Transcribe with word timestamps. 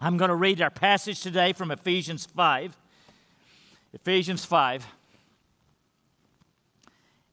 I'm 0.00 0.16
going 0.16 0.28
to 0.28 0.36
read 0.36 0.62
our 0.62 0.70
passage 0.70 1.22
today 1.22 1.52
from 1.52 1.72
Ephesians 1.72 2.24
5. 2.24 2.76
Ephesians 3.92 4.44
5. 4.44 4.86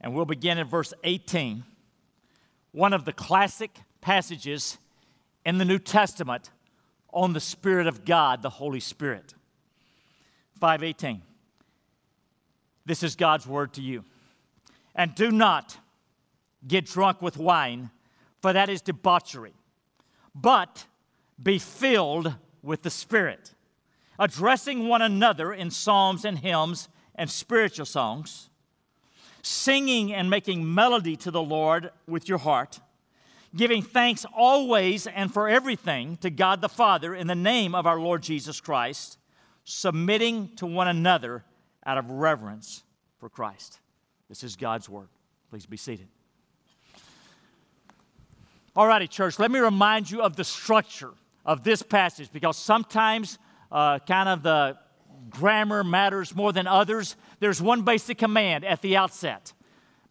And 0.02 0.16
we'll 0.16 0.26
begin 0.26 0.58
in 0.58 0.66
verse 0.66 0.92
18. 1.04 1.64
One 2.72 2.92
of 2.92 3.06
the 3.06 3.14
classic 3.14 3.70
passages 4.02 4.80
in 5.46 5.60
the 5.60 5.66
New 5.66 5.78
Testament 5.78 6.50
on 7.14 7.34
the 7.34 7.40
Spirit 7.40 7.86
of 7.86 8.04
God, 8.04 8.42
the 8.42 8.50
Holy 8.50 8.80
Spirit. 8.80 9.36
518. 10.60 11.22
This 12.84 13.04
is 13.04 13.16
God's 13.16 13.46
word 13.46 13.74
to 13.74 13.82
you. 13.84 14.04
And 14.96 15.14
do 15.14 15.30
not 15.30 15.78
get 16.68 16.88
drunk 16.88 17.22
with 17.22 17.38
wine, 17.38 17.92
for 18.42 18.54
that 18.54 18.70
is 18.70 18.82
debauchery, 18.82 19.54
but 20.34 20.88
be 21.42 21.60
filled 21.60 22.34
with 22.66 22.82
the 22.82 22.90
Spirit, 22.90 23.54
addressing 24.20 24.88
one 24.88 25.02
another 25.02 25.54
in 25.54 25.70
psalms 25.70 26.26
and 26.26 26.40
hymns 26.40 26.90
and 27.14 27.30
spiritual 27.30 27.86
songs, 27.86 28.50
singing 29.42 30.12
and 30.12 30.30
making 30.30 30.74
melody 30.74 31.16
to 31.16 31.32
the 31.32 31.42
Lord 31.42 31.92
with 32.08 32.28
your 32.28 32.40
heart, 32.40 32.80
giving 33.56 33.82
thanks 33.82 34.26
always 34.36 35.08
and 35.08 35.32
for 35.32 35.48
everything 35.48 36.18
to 36.18 36.30
God 36.30 36.60
the 36.62 36.68
Father 36.68 37.14
in 37.14 37.28
the 37.28 37.36
name 37.36 37.76
of 37.76 37.86
our 37.86 38.00
Lord 38.00 38.24
Jesus 38.24 38.60
Christ, 38.60 39.18
submitting 39.64 40.50
to 40.56 40.66
one 40.66 40.88
another 40.88 41.46
out 41.86 41.98
of 41.98 42.10
reverence 42.10 42.84
for 43.20 43.30
Christ. 43.30 43.80
This 44.28 44.44
is 44.44 44.56
God's 44.56 44.90
word. 44.90 45.08
Please 45.52 45.66
be 45.66 45.78
seated. 45.78 46.08
All 48.76 48.88
righty, 48.88 49.08
church, 49.08 49.40
let 49.40 49.52
me 49.52 49.60
remind 49.60 50.12
you 50.12 50.22
of 50.22 50.36
the 50.36 50.44
structure 50.44 51.14
of 51.46 51.64
this 51.64 51.82
passage 51.82 52.30
because 52.32 52.58
sometimes 52.58 53.38
uh, 53.72 54.00
kind 54.00 54.30
of 54.30 54.44
the 54.44 54.78
grammar 55.30 55.84
matters 55.84 56.36
more 56.36 56.54
than 56.54 56.68
others. 56.68 57.16
There's 57.40 57.62
one 57.62 57.84
basic 57.84 58.18
command 58.18 58.66
at 58.66 58.82
the 58.82 58.98
outset 58.98 59.54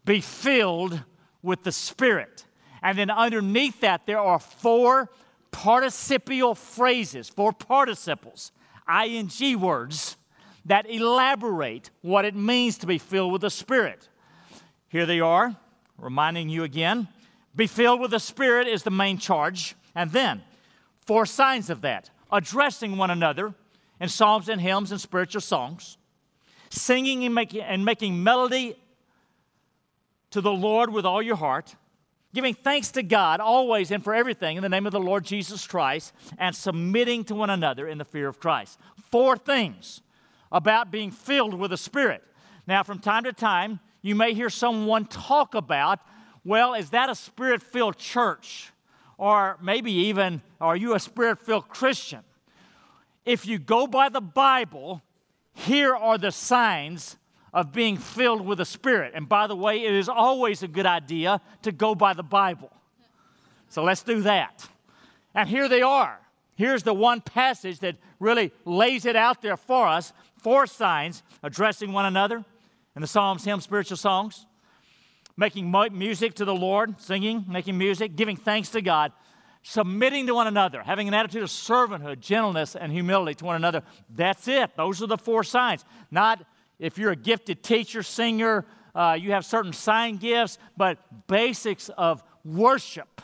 be 0.05 0.21
filled 0.21 1.01
with 1.41 1.63
the 1.63 1.71
Spirit. 1.71 2.45
And 2.83 2.97
then 2.97 3.09
underneath 3.09 3.81
that, 3.81 4.05
there 4.05 4.19
are 4.19 4.37
four 4.37 5.09
participial 5.51 6.53
phrases, 6.53 7.27
four 7.27 7.51
participles, 7.51 8.51
ing 8.87 9.59
words 9.59 10.17
that 10.65 10.89
elaborate 10.89 11.89
what 12.01 12.25
it 12.25 12.35
means 12.35 12.77
to 12.79 12.87
be 12.87 12.99
filled 12.99 13.31
with 13.31 13.41
the 13.41 13.49
Spirit. 13.49 14.09
Here 14.89 15.07
they 15.07 15.19
are, 15.19 15.55
reminding 15.97 16.49
you 16.49 16.63
again 16.63 17.07
be 17.55 17.67
filled 17.67 18.01
with 18.01 18.11
the 18.11 18.19
Spirit 18.19 18.67
is 18.67 18.83
the 18.83 18.91
main 18.91 19.17
charge. 19.17 19.75
And 19.95 20.11
then, 20.11 20.43
four 21.05 21.25
signs 21.25 21.69
of 21.69 21.81
that 21.81 22.09
addressing 22.31 22.97
one 22.97 23.11
another 23.11 23.53
in 23.99 24.09
psalms 24.09 24.49
and 24.49 24.59
hymns 24.59 24.91
and 24.91 24.99
spiritual 24.99 25.41
songs, 25.41 25.97
singing 26.69 27.23
and 27.23 27.33
making, 27.33 27.61
and 27.61 27.85
making 27.85 28.23
melody 28.23 28.75
to 30.31 30.41
the 30.41 30.51
Lord 30.51 30.91
with 30.91 31.05
all 31.05 31.21
your 31.21 31.37
heart, 31.37 31.75
giving 32.33 32.53
thanks 32.53 32.91
to 32.91 33.03
God 33.03 33.39
always 33.39 33.91
and 33.91 34.03
for 34.03 34.13
everything 34.13 34.57
in 34.57 34.63
the 34.63 34.69
name 34.69 34.85
of 34.85 34.91
the 34.91 34.99
Lord 34.99 35.23
Jesus 35.23 35.65
Christ, 35.65 36.13
and 36.37 36.53
submitting 36.53 37.23
to 37.25 37.35
one 37.35 37.49
another 37.49 37.87
in 37.87 37.97
the 37.97 38.05
fear 38.05 38.27
of 38.27 38.39
Christ. 38.39 38.77
Four 39.11 39.37
things 39.37 40.01
about 40.51 40.91
being 40.91 41.11
filled 41.11 41.53
with 41.53 41.71
the 41.71 41.77
Spirit. 41.77 42.23
Now, 42.67 42.83
from 42.83 42.99
time 42.99 43.23
to 43.23 43.33
time, 43.33 43.79
you 44.01 44.15
may 44.15 44.33
hear 44.33 44.49
someone 44.49 45.05
talk 45.05 45.55
about, 45.55 45.99
well, 46.43 46.73
is 46.73 46.89
that 46.89 47.09
a 47.09 47.15
spirit 47.15 47.63
filled 47.63 47.97
church? 47.97 48.71
Or 49.17 49.57
maybe 49.61 49.91
even, 49.91 50.41
are 50.59 50.75
you 50.75 50.93
a 50.95 50.99
spirit 50.99 51.39
filled 51.39 51.69
Christian? 51.69 52.21
If 53.25 53.45
you 53.45 53.57
go 53.57 53.87
by 53.87 54.09
the 54.09 54.21
Bible, 54.21 55.01
here 55.53 55.95
are 55.95 56.17
the 56.17 56.31
signs 56.31 57.17
of 57.55 57.71
being 57.71 57.97
filled 57.97 58.45
with 58.45 58.57
the 58.57 58.65
Spirit. 58.65 59.13
And 59.15 59.29
by 59.29 59.47
the 59.47 59.55
way, 59.55 59.83
it 59.83 59.93
is 59.93 60.09
always 60.09 60.61
a 60.61 60.67
good 60.67 60.85
idea 60.85 61.39
to 61.61 61.71
go 61.71 61.95
by 61.95 62.13
the 62.13 62.21
Bible. 62.21 62.69
So 63.69 63.81
let's 63.81 64.03
do 64.03 64.21
that. 64.23 64.67
And 65.33 65.47
here 65.47 65.69
they 65.69 65.81
are. 65.81 66.19
Here's 66.55 66.83
the 66.83 66.93
one 66.93 67.21
passage 67.21 67.79
that 67.79 67.95
really 68.19 68.51
lays 68.65 69.05
it 69.05 69.15
out 69.15 69.41
there 69.41 69.57
for 69.57 69.87
us 69.87 70.11
four 70.37 70.67
signs 70.67 71.23
addressing 71.41 71.93
one 71.93 72.05
another 72.05 72.43
in 72.95 73.01
the 73.01 73.07
Psalms, 73.07 73.45
hymns, 73.45 73.63
spiritual 73.63 73.97
songs, 73.97 74.45
making 75.37 75.71
music 75.91 76.35
to 76.35 76.45
the 76.45 76.55
Lord, 76.55 76.99
singing, 77.01 77.45
making 77.47 77.77
music, 77.77 78.15
giving 78.15 78.37
thanks 78.37 78.69
to 78.69 78.81
God, 78.81 79.11
submitting 79.63 80.27
to 80.27 80.33
one 80.33 80.47
another, 80.47 80.81
having 80.83 81.07
an 81.07 81.13
attitude 81.13 81.43
of 81.43 81.49
servanthood, 81.49 82.19
gentleness, 82.19 82.75
and 82.75 82.91
humility 82.91 83.35
to 83.35 83.45
one 83.45 83.55
another. 83.55 83.83
That's 84.09 84.47
it. 84.47 84.71
Those 84.77 85.01
are 85.01 85.07
the 85.07 85.17
four 85.17 85.43
signs. 85.43 85.83
Not 86.11 86.45
if 86.79 86.97
you're 86.97 87.11
a 87.11 87.15
gifted 87.15 87.63
teacher, 87.63 88.03
singer, 88.03 88.65
uh, 88.93 89.17
you 89.19 89.31
have 89.31 89.45
certain 89.45 89.73
sign 89.73 90.17
gifts, 90.17 90.57
but 90.77 90.97
basics 91.27 91.89
of 91.89 92.23
worship, 92.45 93.21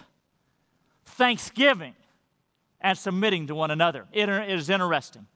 thanksgiving, 1.05 1.93
and 2.81 2.97
submitting 2.97 3.47
to 3.47 3.55
one 3.55 3.71
another. 3.71 4.07
It 4.11 4.27
is 4.27 4.69
interesting 4.69 5.27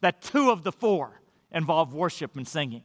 that 0.00 0.22
two 0.22 0.50
of 0.50 0.62
the 0.62 0.72
four 0.72 1.20
involve 1.50 1.92
worship 1.94 2.36
and 2.36 2.46
singing. 2.46 2.82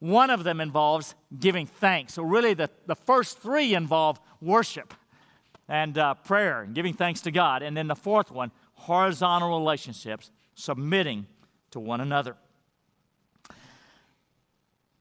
One 0.00 0.30
of 0.30 0.44
them 0.44 0.60
involves 0.60 1.14
giving 1.38 1.66
thanks. 1.66 2.14
So, 2.14 2.22
really, 2.22 2.54
the, 2.54 2.70
the 2.86 2.96
first 2.96 3.38
three 3.38 3.74
involve 3.74 4.18
worship 4.40 4.94
and 5.68 5.96
uh, 5.96 6.14
prayer 6.14 6.62
and 6.62 6.74
giving 6.74 6.94
thanks 6.94 7.20
to 7.22 7.30
God. 7.30 7.62
And 7.62 7.76
then 7.76 7.86
the 7.86 7.94
fourth 7.94 8.30
one, 8.30 8.50
horizontal 8.74 9.58
relationships, 9.58 10.30
submitting 10.54 11.26
to 11.70 11.80
one 11.80 12.00
another. 12.00 12.36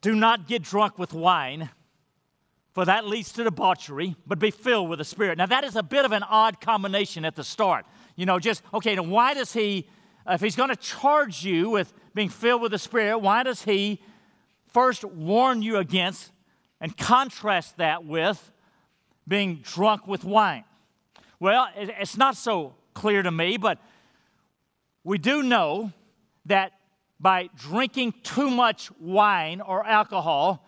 Do 0.02 0.16
not 0.16 0.48
get 0.48 0.62
drunk 0.62 1.00
with 1.00 1.14
wine, 1.14 1.70
for 2.74 2.86
that 2.86 3.08
leads 3.08 3.32
to 3.34 3.44
debauchery, 3.44 4.16
but 4.28 4.38
be 4.38 4.52
filled 4.52 4.90
with 4.90 5.00
the 5.00 5.06
Spirit. 5.06 5.38
Now, 5.38 5.48
that 5.48 5.64
is 5.64 5.76
a 5.76 5.84
bit 5.84 6.06
of 6.06 6.12
an 6.12 6.24
odd 6.24 6.62
combination 6.62 7.26
at 7.26 7.36
the 7.36 7.44
start. 7.44 7.86
You 8.16 8.26
know, 8.26 8.38
just, 8.38 8.62
okay, 8.74 8.96
now 8.96 9.04
why 9.04 9.34
does 9.34 9.54
he 9.54 9.88
if 10.30 10.42
he's 10.42 10.56
going 10.56 10.70
to 10.70 10.76
charge 10.76 11.44
you 11.44 11.70
with 11.70 11.92
being 12.14 12.30
filled 12.30 12.62
with 12.62 12.72
the 12.72 12.80
Spirit, 12.80 13.20
why 13.20 13.44
does 13.44 13.64
he 13.64 14.02
first 14.72 15.04
warn 15.04 15.62
you 15.62 15.78
against 15.78 16.32
and 16.82 16.96
contrast 16.98 17.78
that 17.78 18.06
with 18.06 18.52
being 19.28 19.62
drunk 19.64 20.08
with 20.08 20.24
wine? 20.24 20.64
Well, 21.40 21.68
it's 21.76 22.18
not 22.18 22.36
so 22.36 22.76
clear 22.94 23.24
to 23.24 23.32
me, 23.32 23.58
but 23.58 23.80
we 25.04 25.18
do 25.18 25.44
know 25.44 25.92
that 26.46 26.74
by 27.20 27.50
drinking 27.58 28.14
too 28.24 28.50
much 28.50 28.92
wine 29.00 29.62
or 29.62 29.86
alcohol, 29.86 30.66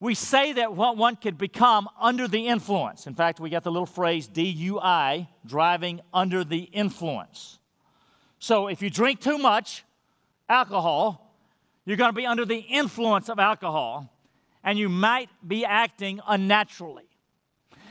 we 0.00 0.14
say 0.14 0.52
that 0.52 0.74
what 0.74 0.96
one 0.96 1.16
could 1.16 1.36
become 1.36 1.88
under 2.00 2.28
the 2.28 2.46
influence. 2.46 3.06
In 3.06 3.14
fact, 3.14 3.40
we 3.40 3.50
got 3.50 3.64
the 3.64 3.72
little 3.72 3.86
phrase 3.86 4.28
DUI, 4.28 5.26
driving 5.44 6.00
under 6.14 6.44
the 6.44 6.62
influence. 6.62 7.58
So 8.38 8.68
if 8.68 8.82
you 8.82 8.90
drink 8.90 9.20
too 9.20 9.38
much 9.38 9.84
alcohol, 10.48 11.27
you're 11.88 11.96
going 11.96 12.10
to 12.10 12.16
be 12.16 12.26
under 12.26 12.44
the 12.44 12.58
influence 12.58 13.30
of 13.30 13.38
alcohol 13.38 14.12
and 14.62 14.78
you 14.78 14.90
might 14.90 15.30
be 15.46 15.64
acting 15.64 16.20
unnaturally. 16.26 17.08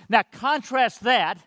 Now, 0.08 0.22
contrast 0.32 1.04
that 1.04 1.40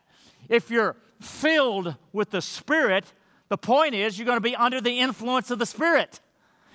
if 0.49 0.69
you're 0.69 0.97
filled 1.21 1.95
with 2.13 2.31
the 2.31 2.43
Spirit, 2.43 3.05
the 3.51 3.57
point 3.57 3.95
is 3.95 4.19
you're 4.19 4.27
going 4.27 4.37
to 4.37 4.41
be 4.41 4.57
under 4.57 4.81
the 4.81 4.99
influence 4.99 5.53
of 5.53 5.61
the 5.61 5.67
Spirit. 5.67 6.19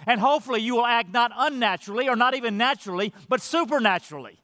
And 0.08 0.22
hopefully 0.22 0.62
you 0.62 0.76
will 0.76 0.86
act 0.86 1.12
not 1.12 1.34
unnaturally 1.36 2.08
or 2.08 2.16
not 2.16 2.36
even 2.36 2.58
naturally, 2.58 3.12
but 3.28 3.42
supernaturally. 3.42 4.40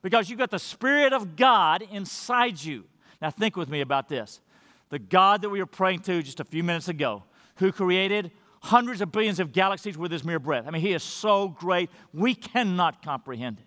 Because 0.00 0.30
you've 0.30 0.38
got 0.38 0.50
the 0.50 0.58
Spirit 0.58 1.12
of 1.12 1.36
God 1.36 1.82
inside 1.82 2.62
you. 2.62 2.84
Now, 3.20 3.30
think 3.30 3.56
with 3.56 3.68
me 3.68 3.82
about 3.82 4.08
this 4.08 4.40
the 4.88 4.98
God 4.98 5.42
that 5.42 5.50
we 5.50 5.58
were 5.58 5.66
praying 5.66 6.00
to 6.00 6.22
just 6.22 6.40
a 6.40 6.44
few 6.44 6.62
minutes 6.62 6.88
ago, 6.88 7.24
who 7.56 7.72
created 7.72 8.30
hundreds 8.62 9.00
of 9.00 9.12
billions 9.12 9.40
of 9.40 9.52
galaxies 9.52 9.96
with 9.96 10.10
his 10.10 10.24
mere 10.24 10.38
breath. 10.38 10.64
I 10.66 10.70
mean, 10.70 10.82
he 10.82 10.92
is 10.92 11.02
so 11.02 11.48
great, 11.48 11.90
we 12.12 12.34
cannot 12.34 13.02
comprehend 13.02 13.58
it. 13.58 13.66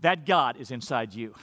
That 0.00 0.26
God 0.26 0.56
is 0.58 0.70
inside 0.70 1.14
you. 1.14 1.34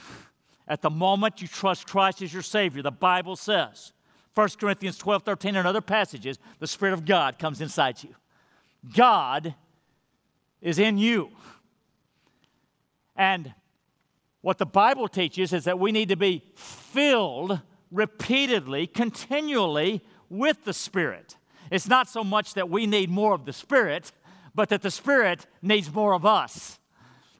At 0.66 0.80
the 0.80 0.90
moment 0.90 1.42
you 1.42 1.48
trust 1.48 1.86
Christ 1.86 2.22
as 2.22 2.32
your 2.32 2.42
Savior, 2.42 2.82
the 2.82 2.90
Bible 2.90 3.36
says, 3.36 3.92
1 4.34 4.48
Corinthians 4.58 4.98
12, 4.98 5.22
13, 5.22 5.56
and 5.56 5.66
other 5.66 5.80
passages, 5.80 6.38
the 6.58 6.66
Spirit 6.66 6.92
of 6.92 7.04
God 7.04 7.38
comes 7.38 7.60
inside 7.60 8.02
you. 8.02 8.14
God 8.94 9.54
is 10.60 10.78
in 10.78 10.98
you. 10.98 11.30
And 13.16 13.54
what 14.40 14.58
the 14.58 14.66
Bible 14.66 15.08
teaches 15.08 15.52
is 15.52 15.64
that 15.64 15.78
we 15.78 15.92
need 15.92 16.08
to 16.08 16.16
be 16.16 16.44
filled 16.54 17.60
repeatedly, 17.90 18.86
continually 18.86 20.02
with 20.28 20.64
the 20.64 20.72
Spirit. 20.72 21.36
It's 21.70 21.88
not 21.88 22.08
so 22.08 22.22
much 22.24 22.54
that 22.54 22.68
we 22.68 22.86
need 22.86 23.10
more 23.10 23.34
of 23.34 23.44
the 23.44 23.52
Spirit, 23.52 24.12
but 24.54 24.68
that 24.68 24.82
the 24.82 24.90
Spirit 24.90 25.46
needs 25.62 25.92
more 25.92 26.14
of 26.14 26.24
us. 26.26 26.78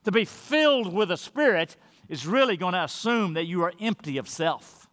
To 0.03 0.11
be 0.11 0.25
filled 0.25 0.93
with 0.93 1.09
the 1.09 1.17
Spirit 1.17 1.75
is 2.09 2.27
really 2.27 2.57
going 2.57 2.73
to 2.73 2.83
assume 2.83 3.33
that 3.33 3.45
you 3.45 3.63
are 3.63 3.73
empty 3.79 4.17
of 4.17 4.29
self. 4.29 4.87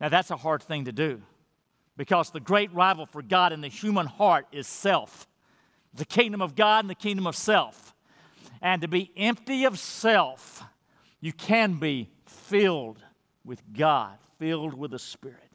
Now, 0.00 0.08
that's 0.08 0.30
a 0.30 0.36
hard 0.36 0.62
thing 0.62 0.84
to 0.84 0.92
do 0.92 1.22
because 1.96 2.30
the 2.30 2.40
great 2.40 2.72
rival 2.72 3.06
for 3.06 3.22
God 3.22 3.52
in 3.52 3.60
the 3.60 3.68
human 3.68 4.06
heart 4.06 4.46
is 4.52 4.66
self 4.66 5.26
the 5.94 6.04
kingdom 6.04 6.40
of 6.40 6.54
God 6.54 6.84
and 6.84 6.90
the 6.90 6.94
kingdom 6.94 7.26
of 7.26 7.36
self. 7.36 7.94
And 8.60 8.82
to 8.82 8.88
be 8.88 9.10
empty 9.16 9.64
of 9.64 9.78
self, 9.78 10.64
you 11.20 11.32
can 11.32 11.74
be 11.74 12.10
filled 12.26 12.98
with 13.44 13.62
God, 13.76 14.16
filled 14.38 14.74
with 14.74 14.92
the 14.92 14.98
Spirit. 14.98 15.47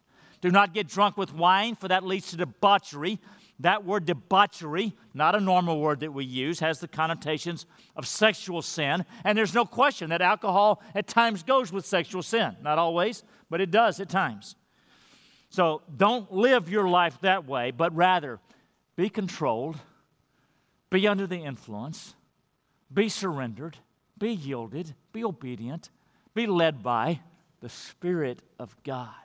Do 0.43 0.51
not 0.51 0.73
get 0.73 0.89
drunk 0.89 1.15
with 1.15 1.33
wine, 1.33 1.77
for 1.77 1.87
that 1.87 2.03
leads 2.03 2.31
to 2.31 2.35
debauchery. 2.35 3.17
That 3.61 3.85
word 3.85 4.05
debauchery, 4.05 4.93
not 5.13 5.35
a 5.35 5.39
normal 5.39 5.79
word 5.79 6.01
that 6.01 6.11
we 6.11 6.25
use, 6.25 6.59
has 6.59 6.81
the 6.81 6.87
connotations 6.89 7.65
of 7.95 8.05
sexual 8.05 8.61
sin. 8.61 9.05
And 9.23 9.37
there's 9.37 9.53
no 9.53 9.63
question 9.63 10.09
that 10.09 10.21
alcohol 10.21 10.83
at 10.93 11.07
times 11.07 11.43
goes 11.43 11.71
with 11.71 11.85
sexual 11.85 12.21
sin. 12.21 12.57
Not 12.61 12.77
always, 12.77 13.23
but 13.49 13.61
it 13.61 13.71
does 13.71 14.01
at 14.01 14.09
times. 14.09 14.57
So 15.49 15.81
don't 15.95 16.29
live 16.29 16.67
your 16.67 16.89
life 16.89 17.17
that 17.21 17.47
way, 17.47 17.71
but 17.71 17.95
rather 17.95 18.41
be 18.97 19.07
controlled, 19.07 19.77
be 20.89 21.07
under 21.07 21.25
the 21.25 21.37
influence, 21.37 22.15
be 22.93 23.07
surrendered, 23.07 23.77
be 24.17 24.33
yielded, 24.33 24.93
be 25.13 25.23
obedient, 25.23 25.89
be 26.33 26.47
led 26.47 26.83
by 26.83 27.21
the 27.61 27.69
Spirit 27.69 28.39
of 28.59 28.75
God. 28.83 29.22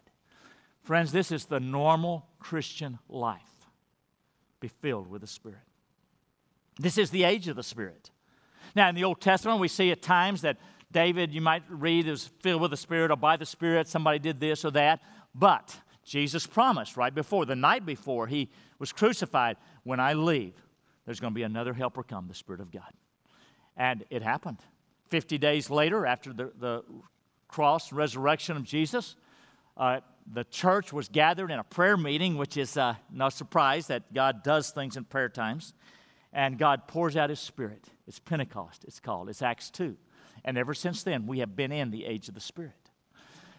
Friends, 0.89 1.13
this 1.13 1.31
is 1.31 1.45
the 1.45 1.61
normal 1.61 2.25
Christian 2.41 2.99
life. 3.11 3.43
Be 4.59 4.69
filled 4.69 5.07
with 5.07 5.21
the 5.21 5.27
Spirit. 5.27 5.59
This 6.79 6.97
is 6.97 7.11
the 7.11 7.25
age 7.25 7.47
of 7.47 7.57
the 7.57 7.63
Spirit. 7.63 8.11
Now, 8.75 8.89
in 8.89 8.95
the 8.95 9.05
Old 9.05 9.21
Testament, 9.21 9.61
we 9.61 9.69
see 9.69 9.91
at 9.91 10.01
times 10.01 10.41
that 10.41 10.57
David, 10.91 11.31
you 11.31 11.43
might 11.43 11.63
read, 11.69 12.09
is 12.09 12.31
filled 12.41 12.63
with 12.63 12.71
the 12.71 12.79
Spirit 12.79 13.11
or 13.11 13.17
by 13.17 13.37
the 13.37 13.45
Spirit. 13.45 13.87
Somebody 13.87 14.19
did 14.19 14.41
this 14.41 14.65
or 14.65 14.71
that. 14.71 15.01
But 15.35 15.77
Jesus 16.07 16.47
promised 16.47 16.97
right 16.97 17.15
before, 17.15 17.45
the 17.45 17.55
night 17.55 17.85
before 17.85 18.27
he 18.27 18.49
was 18.79 18.91
crucified, 18.91 19.59
when 19.83 20.01
I 20.01 20.15
leave, 20.15 20.55
there's 21.05 21.21
going 21.21 21.35
to 21.35 21.39
be 21.39 21.43
another 21.43 21.75
helper 21.75 22.03
come, 22.03 22.29
the 22.29 22.35
Spirit 22.35 22.63
of 22.63 22.73
God. 22.73 22.95
And 23.77 24.07
it 24.09 24.23
happened. 24.23 24.61
50 25.11 25.37
days 25.37 25.69
later, 25.69 26.07
after 26.07 26.33
the, 26.33 26.51
the 26.59 26.83
cross 27.47 27.93
resurrection 27.93 28.57
of 28.57 28.63
Jesus, 28.63 29.17
uh, 29.77 30.01
the 30.31 30.45
church 30.45 30.93
was 30.93 31.09
gathered 31.09 31.51
in 31.51 31.59
a 31.59 31.65
prayer 31.65 31.97
meeting, 31.97 32.37
which 32.37 32.57
is 32.57 32.77
uh, 32.77 32.95
no 33.11 33.29
surprise 33.29 33.87
that 33.87 34.13
God 34.13 34.43
does 34.43 34.71
things 34.71 34.97
in 34.97 35.05
prayer 35.05 35.29
times. 35.29 35.73
And 36.33 36.59
God 36.59 36.87
pours 36.87 37.17
out 37.17 37.31
His 37.31 37.41
Spirit. 37.41 37.87
It's 38.07 38.19
Pentecost, 38.19 38.85
it's 38.85 39.01
called. 39.01 39.29
It's 39.29 39.43
Acts 39.43 39.71
2. 39.71 39.97
And 40.45 40.59
ever 40.59 40.75
since 40.75 41.03
then, 41.03 41.27
we 41.27 41.39
have 41.41 41.57
been 41.57 41.73
in 41.73 41.91
the 41.91 42.05
age 42.05 42.29
of 42.29 42.35
the 42.35 42.41
Spirit. 42.41 42.73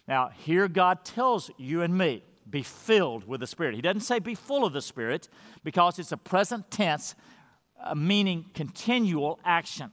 Now, 0.08 0.30
here 0.30 0.68
God 0.68 1.04
tells 1.04 1.52
you 1.58 1.82
and 1.82 1.98
me 1.98 2.24
be 2.50 2.64
filled 2.64 3.28
with 3.28 3.42
the 3.42 3.48
Spirit. 3.48 3.76
He 3.76 3.82
doesn't 3.82 4.02
say 4.02 4.20
be 4.20 4.36
full 4.36 4.66
of 4.66 4.74
the 4.74 4.82
Spirit 4.82 5.30
because 5.64 6.00
it's 6.00 6.12
a 6.12 6.18
present 6.18 6.70
tense, 6.72 7.16
uh, 7.84 7.96
meaning 7.96 8.46
continual 8.54 9.40
action. 9.44 9.92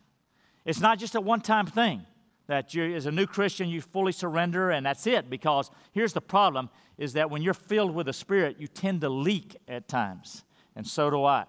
It's 0.65 0.81
not 0.81 0.99
just 0.99 1.15
a 1.15 1.21
one 1.21 1.41
time 1.41 1.67
thing 1.67 2.07
that 2.47 2.75
you, 2.75 2.95
as 2.95 3.07
a 3.07 3.11
new 3.11 3.27
Christian, 3.27 3.69
you 3.69 3.81
fully 3.81 4.13
surrender 4.13 4.71
and 4.71 4.87
that's 4.87 5.07
it. 5.07 5.29
Because 5.29 5.71
here's 5.93 6.13
the 6.13 6.21
problem 6.21 6.71
is 6.99 7.15
that 7.15 7.31
when 7.31 7.43
you're 7.43 7.55
filled 7.55 7.95
with 7.95 8.07
the 8.07 8.13
Spirit, 8.13 8.57
you 8.59 8.67
tend 8.67 9.01
to 9.03 9.09
leak 9.09 9.57
at 9.69 9.89
times. 9.89 10.45
And 10.75 10.87
so 10.87 11.11
do 11.11 11.25
I. 11.25 11.45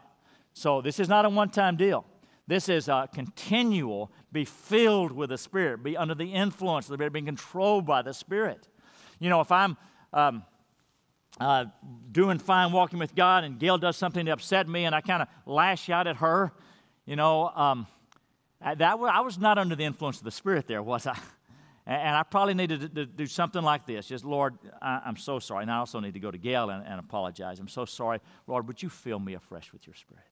So 0.53 0.81
this 0.81 0.99
is 0.99 1.07
not 1.07 1.25
a 1.25 1.29
one 1.29 1.49
time 1.49 1.77
deal. 1.77 2.05
This 2.47 2.69
is 2.69 2.87
a 2.87 3.09
continual, 3.13 4.11
be 4.31 4.45
filled 4.45 5.11
with 5.11 5.29
the 5.29 5.37
Spirit, 5.37 5.83
be 5.83 5.97
under 5.97 6.15
the 6.15 6.33
influence 6.33 6.85
of 6.85 6.91
the 6.91 6.95
Spirit, 6.95 7.13
being 7.13 7.25
controlled 7.25 7.85
by 7.85 8.01
the 8.01 8.13
Spirit. 8.13 8.67
You 9.19 9.29
know, 9.29 9.41
if 9.41 9.51
I'm 9.51 9.75
um, 10.13 10.43
uh, 11.39 11.65
doing 12.11 12.39
fine 12.39 12.71
walking 12.71 12.99
with 12.99 13.13
God, 13.15 13.43
and 13.43 13.59
Gail 13.59 13.77
does 13.77 13.97
something 13.97 14.25
to 14.25 14.31
upset 14.31 14.67
me, 14.67 14.85
and 14.85 14.95
I 14.95 15.01
kind 15.01 15.21
of 15.21 15.27
lash 15.45 15.89
out 15.89 16.07
at 16.07 16.17
her. 16.17 16.53
You 17.05 17.17
know, 17.17 17.49
um, 17.49 17.85
that 18.61 18.81
I 18.81 19.21
was 19.21 19.37
not 19.37 19.57
under 19.57 19.75
the 19.75 19.83
influence 19.83 20.17
of 20.17 20.23
the 20.23 20.31
Spirit 20.31 20.67
there, 20.67 20.83
was 20.83 21.07
I? 21.07 21.17
And 21.89 22.17
I 22.17 22.23
probably 22.23 22.53
needed 22.53 22.81
to, 22.81 22.89
to 22.89 23.05
do 23.05 23.25
something 23.27 23.63
like 23.63 23.85
this. 23.85 24.07
Just, 24.07 24.25
Lord, 24.25 24.57
I, 24.81 25.03
am 25.05 25.15
so 25.15 25.39
sorry. 25.39 25.61
And 25.61 25.71
I 25.71 25.77
also 25.77 26.01
need 26.01 26.15
to 26.15 26.19
go 26.19 26.29
to 26.29 26.37
Gail 26.37 26.69
and, 26.69 26.85
and 26.85 26.99
apologize. 26.99 27.61
I'm 27.61 27.69
so 27.69 27.85
sorry. 27.85 28.19
Lord, 28.45 28.67
would 28.67 28.83
you 28.83 28.89
fill 28.89 29.19
me 29.19 29.35
afresh 29.35 29.71
with 29.71 29.87
your 29.87 29.93
Spirit? 29.93 30.25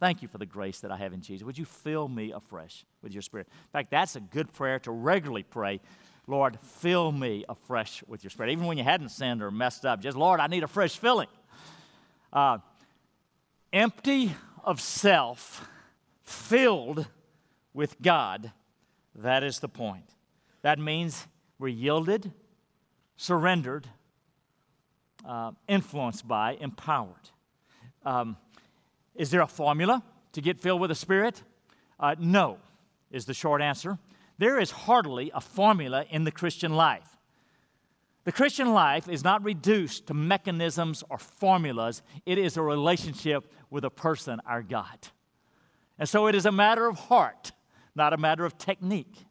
Thank 0.00 0.20
you 0.20 0.26
for 0.26 0.38
the 0.38 0.46
grace 0.46 0.80
that 0.80 0.90
I 0.90 0.96
have 0.96 1.12
in 1.12 1.20
Jesus. 1.20 1.44
Would 1.44 1.58
you 1.58 1.64
fill 1.64 2.08
me 2.08 2.32
afresh 2.32 2.84
with 3.02 3.12
your 3.12 3.22
Spirit? 3.22 3.46
In 3.46 3.70
fact, 3.70 3.92
that's 3.92 4.16
a 4.16 4.20
good 4.20 4.52
prayer 4.52 4.80
to 4.80 4.90
regularly 4.90 5.44
pray 5.44 5.80
Lord, 6.28 6.58
fill 6.60 7.12
me 7.12 7.44
afresh 7.48 8.02
with 8.06 8.24
your 8.24 8.30
spirit. 8.30 8.50
Even 8.50 8.66
when 8.66 8.76
you 8.76 8.84
hadn't 8.84 9.10
sinned 9.10 9.42
or 9.42 9.50
messed 9.50 9.86
up, 9.86 10.00
just, 10.00 10.16
Lord, 10.16 10.40
I 10.40 10.48
need 10.48 10.64
a 10.64 10.68
fresh 10.68 10.98
filling. 10.98 11.28
Uh, 12.32 12.58
empty 13.72 14.34
of 14.64 14.80
self, 14.80 15.68
filled 16.22 17.06
with 17.76 18.00
God, 18.00 18.52
that 19.14 19.44
is 19.44 19.60
the 19.60 19.68
point. 19.68 20.08
That 20.62 20.78
means 20.78 21.26
we're 21.58 21.68
yielded, 21.68 22.32
surrendered, 23.18 23.86
uh, 25.28 25.52
influenced 25.68 26.26
by, 26.26 26.56
empowered. 26.58 27.30
Um, 28.04 28.38
is 29.14 29.30
there 29.30 29.42
a 29.42 29.46
formula 29.46 30.02
to 30.32 30.40
get 30.40 30.58
filled 30.58 30.80
with 30.80 30.88
the 30.88 30.94
Spirit? 30.94 31.42
Uh, 32.00 32.14
no, 32.18 32.56
is 33.10 33.26
the 33.26 33.34
short 33.34 33.60
answer. 33.60 33.98
There 34.38 34.58
is 34.58 34.70
hardly 34.70 35.30
a 35.34 35.40
formula 35.40 36.06
in 36.08 36.24
the 36.24 36.32
Christian 36.32 36.74
life. 36.74 37.18
The 38.24 38.32
Christian 38.32 38.72
life 38.72 39.06
is 39.06 39.22
not 39.22 39.44
reduced 39.44 40.06
to 40.06 40.14
mechanisms 40.14 41.04
or 41.10 41.18
formulas, 41.18 42.02
it 42.24 42.38
is 42.38 42.56
a 42.56 42.62
relationship 42.62 43.52
with 43.70 43.84
a 43.84 43.90
person, 43.90 44.40
our 44.46 44.62
God. 44.62 45.08
And 45.98 46.08
so 46.08 46.26
it 46.26 46.34
is 46.34 46.46
a 46.46 46.52
matter 46.52 46.86
of 46.86 46.98
heart, 46.98 47.52
not 47.96 48.12
a 48.12 48.16
matter 48.16 48.44
of 48.44 48.58
technique 48.58 49.26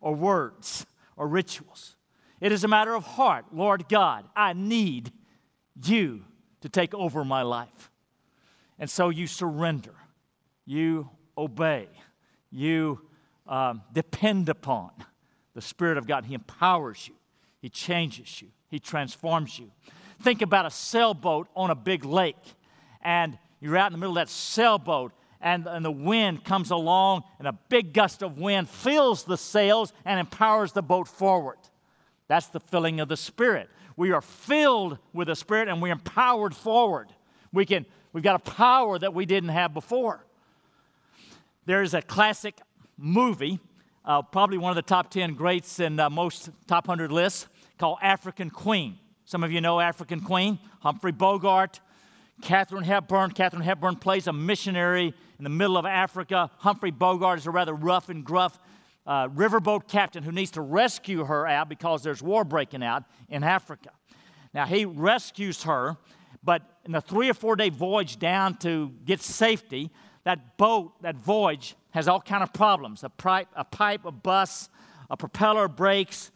or 0.00 0.14
words 0.14 0.86
or 1.16 1.26
rituals. 1.26 1.96
It 2.40 2.52
is 2.52 2.64
a 2.64 2.68
matter 2.68 2.94
of 2.94 3.04
heart. 3.04 3.46
Lord 3.52 3.88
God, 3.88 4.26
I 4.34 4.52
need 4.52 5.12
you 5.84 6.24
to 6.60 6.68
take 6.68 6.94
over 6.94 7.24
my 7.24 7.42
life. 7.42 7.90
And 8.78 8.88
so 8.88 9.10
you 9.10 9.26
surrender, 9.26 9.94
you 10.64 11.10
obey, 11.36 11.88
you 12.50 13.00
um, 13.46 13.82
depend 13.92 14.48
upon 14.48 14.90
the 15.54 15.60
Spirit 15.60 15.98
of 15.98 16.06
God. 16.06 16.24
He 16.24 16.34
empowers 16.34 17.06
you, 17.06 17.14
He 17.60 17.68
changes 17.68 18.40
you, 18.40 18.48
He 18.68 18.78
transforms 18.78 19.58
you. 19.58 19.70
Think 20.22 20.42
about 20.42 20.66
a 20.66 20.70
sailboat 20.70 21.48
on 21.54 21.70
a 21.70 21.74
big 21.74 22.04
lake, 22.04 22.36
and 23.02 23.38
you're 23.60 23.76
out 23.76 23.86
in 23.86 23.92
the 23.92 23.98
middle 23.98 24.16
of 24.16 24.26
that 24.26 24.30
sailboat, 24.30 25.12
and, 25.40 25.66
and 25.66 25.84
the 25.84 25.90
wind 25.90 26.44
comes 26.44 26.70
along, 26.70 27.24
and 27.38 27.48
a 27.48 27.52
big 27.68 27.92
gust 27.92 28.22
of 28.22 28.38
wind 28.38 28.68
fills 28.68 29.24
the 29.24 29.36
sails 29.36 29.92
and 30.04 30.20
empowers 30.20 30.72
the 30.72 30.82
boat 30.82 31.08
forward. 31.08 31.58
That's 32.28 32.46
the 32.46 32.60
filling 32.60 33.00
of 33.00 33.08
the 33.08 33.16
Spirit. 33.16 33.70
We 33.96 34.12
are 34.12 34.20
filled 34.20 34.98
with 35.12 35.28
the 35.28 35.34
Spirit 35.34 35.68
and 35.68 35.82
we're 35.82 35.92
empowered 35.92 36.54
forward. 36.54 37.08
We 37.52 37.66
can, 37.66 37.86
we've 38.12 38.22
got 38.22 38.36
a 38.36 38.50
power 38.50 38.98
that 38.98 39.12
we 39.14 39.26
didn't 39.26 39.48
have 39.48 39.74
before. 39.74 40.24
There 41.66 41.82
is 41.82 41.94
a 41.94 42.02
classic 42.02 42.60
movie, 42.96 43.58
uh, 44.04 44.22
probably 44.22 44.58
one 44.58 44.70
of 44.70 44.76
the 44.76 44.82
top 44.82 45.10
10 45.10 45.34
greats 45.34 45.80
in 45.80 45.98
uh, 45.98 46.08
most 46.08 46.50
top 46.66 46.86
100 46.86 47.10
lists, 47.10 47.46
called 47.78 47.98
African 48.02 48.50
Queen. 48.50 48.98
Some 49.24 49.42
of 49.42 49.52
you 49.52 49.60
know 49.60 49.80
African 49.80 50.20
Queen, 50.20 50.58
Humphrey 50.80 51.12
Bogart, 51.12 51.80
Katharine 52.42 52.84
Hepburn. 52.84 53.30
Katharine 53.30 53.62
Hepburn 53.62 53.96
plays 53.96 54.26
a 54.26 54.32
missionary 54.32 55.14
in 55.38 55.44
the 55.44 55.50
middle 55.50 55.76
of 55.76 55.86
Africa. 55.86 56.50
Humphrey 56.58 56.90
Bogart 56.90 57.38
is 57.38 57.46
a 57.46 57.50
rather 57.50 57.74
rough 57.74 58.08
and 58.08 58.24
gruff 58.24 58.58
uh, 59.06 59.28
riverboat 59.28 59.88
captain 59.88 60.22
who 60.22 60.32
needs 60.32 60.52
to 60.52 60.60
rescue 60.60 61.24
her 61.24 61.46
out 61.46 61.68
because 61.68 62.02
there's 62.02 62.22
war 62.22 62.44
breaking 62.44 62.82
out 62.82 63.04
in 63.28 63.42
Africa. 63.42 63.90
Now, 64.52 64.66
he 64.66 64.84
rescues 64.84 65.62
her, 65.64 65.96
but 66.42 66.62
in 66.84 66.94
a 66.94 67.00
three 67.00 67.28
or 67.28 67.34
four 67.34 67.56
day 67.56 67.68
voyage 67.68 68.18
down 68.18 68.56
to 68.58 68.92
get 69.04 69.20
safety, 69.20 69.90
that 70.24 70.56
boat, 70.56 71.00
that 71.02 71.16
voyage, 71.16 71.76
has 71.90 72.08
all 72.08 72.20
kind 72.20 72.42
of 72.42 72.52
problems. 72.52 73.02
A 73.04 73.08
pipe, 73.08 73.48
a, 73.54 73.64
pipe, 73.64 74.04
a 74.04 74.12
bus, 74.12 74.68
a 75.08 75.16
propeller 75.16 75.66
breaks. 75.68 76.30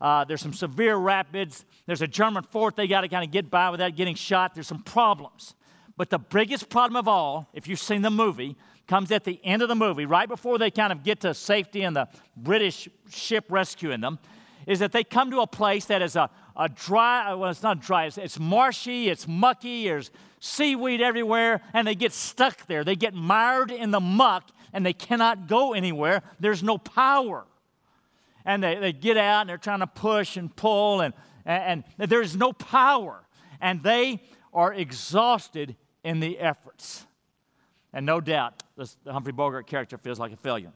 Uh, 0.00 0.24
there's 0.24 0.40
some 0.40 0.52
severe 0.52 0.96
rapids. 0.96 1.64
There's 1.86 2.02
a 2.02 2.06
German 2.06 2.44
fort 2.44 2.76
they 2.76 2.86
got 2.86 3.00
to 3.00 3.08
kind 3.08 3.24
of 3.24 3.30
get 3.30 3.50
by 3.50 3.70
without 3.70 3.96
getting 3.96 4.14
shot. 4.14 4.54
There's 4.54 4.68
some 4.68 4.82
problems. 4.82 5.54
But 5.96 6.10
the 6.10 6.18
biggest 6.18 6.68
problem 6.68 6.96
of 6.96 7.08
all, 7.08 7.48
if 7.52 7.66
you've 7.66 7.80
seen 7.80 8.02
the 8.02 8.10
movie, 8.10 8.56
comes 8.86 9.10
at 9.10 9.24
the 9.24 9.40
end 9.44 9.62
of 9.62 9.68
the 9.68 9.74
movie, 9.74 10.06
right 10.06 10.28
before 10.28 10.58
they 10.58 10.70
kind 10.70 10.92
of 10.92 11.02
get 11.02 11.20
to 11.20 11.34
safety 11.34 11.82
and 11.82 11.94
the 11.94 12.08
British 12.36 12.88
ship 13.10 13.44
rescuing 13.48 14.00
them, 14.00 14.18
is 14.66 14.78
that 14.78 14.92
they 14.92 15.02
come 15.02 15.30
to 15.30 15.40
a 15.40 15.46
place 15.46 15.86
that 15.86 16.00
is 16.00 16.14
a, 16.14 16.30
a 16.56 16.68
dry, 16.68 17.34
well, 17.34 17.50
it's 17.50 17.62
not 17.62 17.80
dry, 17.80 18.06
it's, 18.06 18.18
it's 18.18 18.38
marshy, 18.38 19.08
it's 19.08 19.26
mucky, 19.26 19.84
there's 19.84 20.10
seaweed 20.40 21.00
everywhere, 21.00 21.60
and 21.74 21.86
they 21.86 21.94
get 21.94 22.12
stuck 22.12 22.66
there. 22.66 22.84
They 22.84 22.96
get 22.96 23.14
mired 23.14 23.70
in 23.70 23.90
the 23.90 24.00
muck 24.00 24.50
and 24.72 24.84
they 24.84 24.92
cannot 24.92 25.48
go 25.48 25.72
anywhere. 25.72 26.22
There's 26.38 26.62
no 26.62 26.78
power. 26.78 27.44
And 28.48 28.62
they, 28.62 28.76
they 28.76 28.92
get 28.94 29.18
out 29.18 29.42
and 29.42 29.50
they're 29.50 29.58
trying 29.58 29.80
to 29.80 29.86
push 29.86 30.38
and 30.38 30.54
pull, 30.56 31.02
and, 31.02 31.12
and, 31.44 31.84
and 31.98 32.10
there's 32.10 32.34
no 32.34 32.52
power. 32.52 33.28
and 33.60 33.82
they 33.82 34.22
are 34.52 34.72
exhausted 34.72 35.76
in 36.04 36.20
the 36.20 36.38
efforts. 36.38 37.06
And 37.92 38.06
no 38.06 38.20
doubt, 38.20 38.62
the 38.76 38.88
Humphrey 39.06 39.32
Bogart 39.32 39.66
character 39.66 39.98
feels 39.98 40.18
like 40.18 40.32
a 40.32 40.36
failure. 40.36 40.72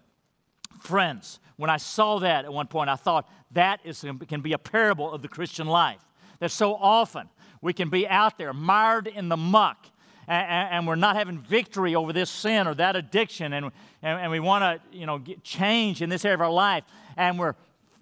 Friends, 0.80 1.40
when 1.56 1.70
I 1.70 1.76
saw 1.76 2.18
that 2.20 2.44
at 2.44 2.52
one 2.52 2.66
point, 2.66 2.90
I 2.90 2.96
thought 2.96 3.28
that 3.52 3.80
is, 3.84 4.04
can 4.28 4.40
be 4.40 4.52
a 4.52 4.58
parable 4.58 5.12
of 5.12 5.22
the 5.22 5.28
Christian 5.28 5.66
life. 5.66 6.00
That 6.40 6.50
so 6.50 6.74
often 6.74 7.28
we 7.60 7.72
can 7.72 7.88
be 7.88 8.08
out 8.08 8.38
there 8.38 8.52
mired 8.52 9.06
in 9.06 9.28
the 9.28 9.36
muck 9.36 9.86
and, 10.28 10.68
and 10.70 10.86
we're 10.86 10.94
not 10.94 11.16
having 11.16 11.38
victory 11.38 11.94
over 11.94 12.12
this 12.12 12.30
sin 12.30 12.66
or 12.66 12.74
that 12.74 12.96
addiction 12.96 13.52
and, 13.52 13.66
and, 14.02 14.20
and 14.20 14.30
we 14.30 14.40
want 14.40 14.62
to 14.62 14.96
you 14.96 15.06
know, 15.06 15.18
get 15.18 15.42
change 15.42 16.02
in 16.02 16.08
this 16.08 16.24
area 16.24 16.34
of 16.34 16.40
our 16.40 16.50
life 16.50 16.84
and 17.16 17.38
we're 17.38 17.54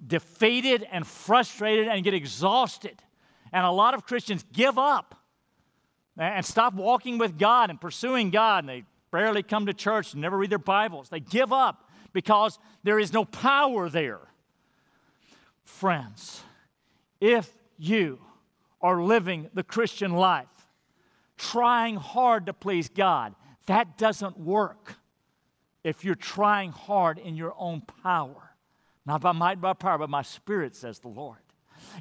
defeated 0.06 0.86
and 0.90 1.06
frustrated 1.06 1.88
and 1.88 2.04
get 2.04 2.14
exhausted. 2.14 3.02
And 3.52 3.66
a 3.66 3.70
lot 3.70 3.94
of 3.94 4.04
Christians 4.04 4.44
give 4.52 4.78
up 4.78 5.14
and 6.16 6.44
stop 6.44 6.74
walking 6.74 7.18
with 7.18 7.38
God 7.38 7.70
and 7.70 7.80
pursuing 7.80 8.30
God. 8.30 8.64
And 8.64 8.68
they 8.68 8.84
barely 9.10 9.42
come 9.42 9.66
to 9.66 9.74
church 9.74 10.12
and 10.12 10.22
never 10.22 10.36
read 10.36 10.50
their 10.50 10.58
Bibles. 10.58 11.08
They 11.08 11.20
give 11.20 11.52
up 11.52 11.88
because 12.12 12.58
there 12.82 12.98
is 12.98 13.12
no 13.12 13.24
power 13.24 13.88
there. 13.88 14.20
Friends, 15.64 16.42
if 17.20 17.50
you 17.78 18.18
are 18.80 19.02
living 19.02 19.50
the 19.54 19.62
Christian 19.62 20.12
life, 20.12 20.46
trying 21.40 21.96
hard 21.96 22.46
to 22.46 22.52
please 22.52 22.88
God, 22.88 23.34
that 23.66 23.96
doesn't 23.96 24.38
work 24.38 24.96
if 25.82 26.04
you're 26.04 26.14
trying 26.14 26.70
hard 26.70 27.18
in 27.18 27.34
your 27.34 27.54
own 27.58 27.82
power. 28.02 28.54
Not 29.06 29.22
by 29.22 29.32
might, 29.32 29.60
by 29.60 29.72
power, 29.72 29.98
but 29.98 30.10
my 30.10 30.22
spirit, 30.22 30.76
says 30.76 30.98
the 30.98 31.08
Lord. 31.08 31.38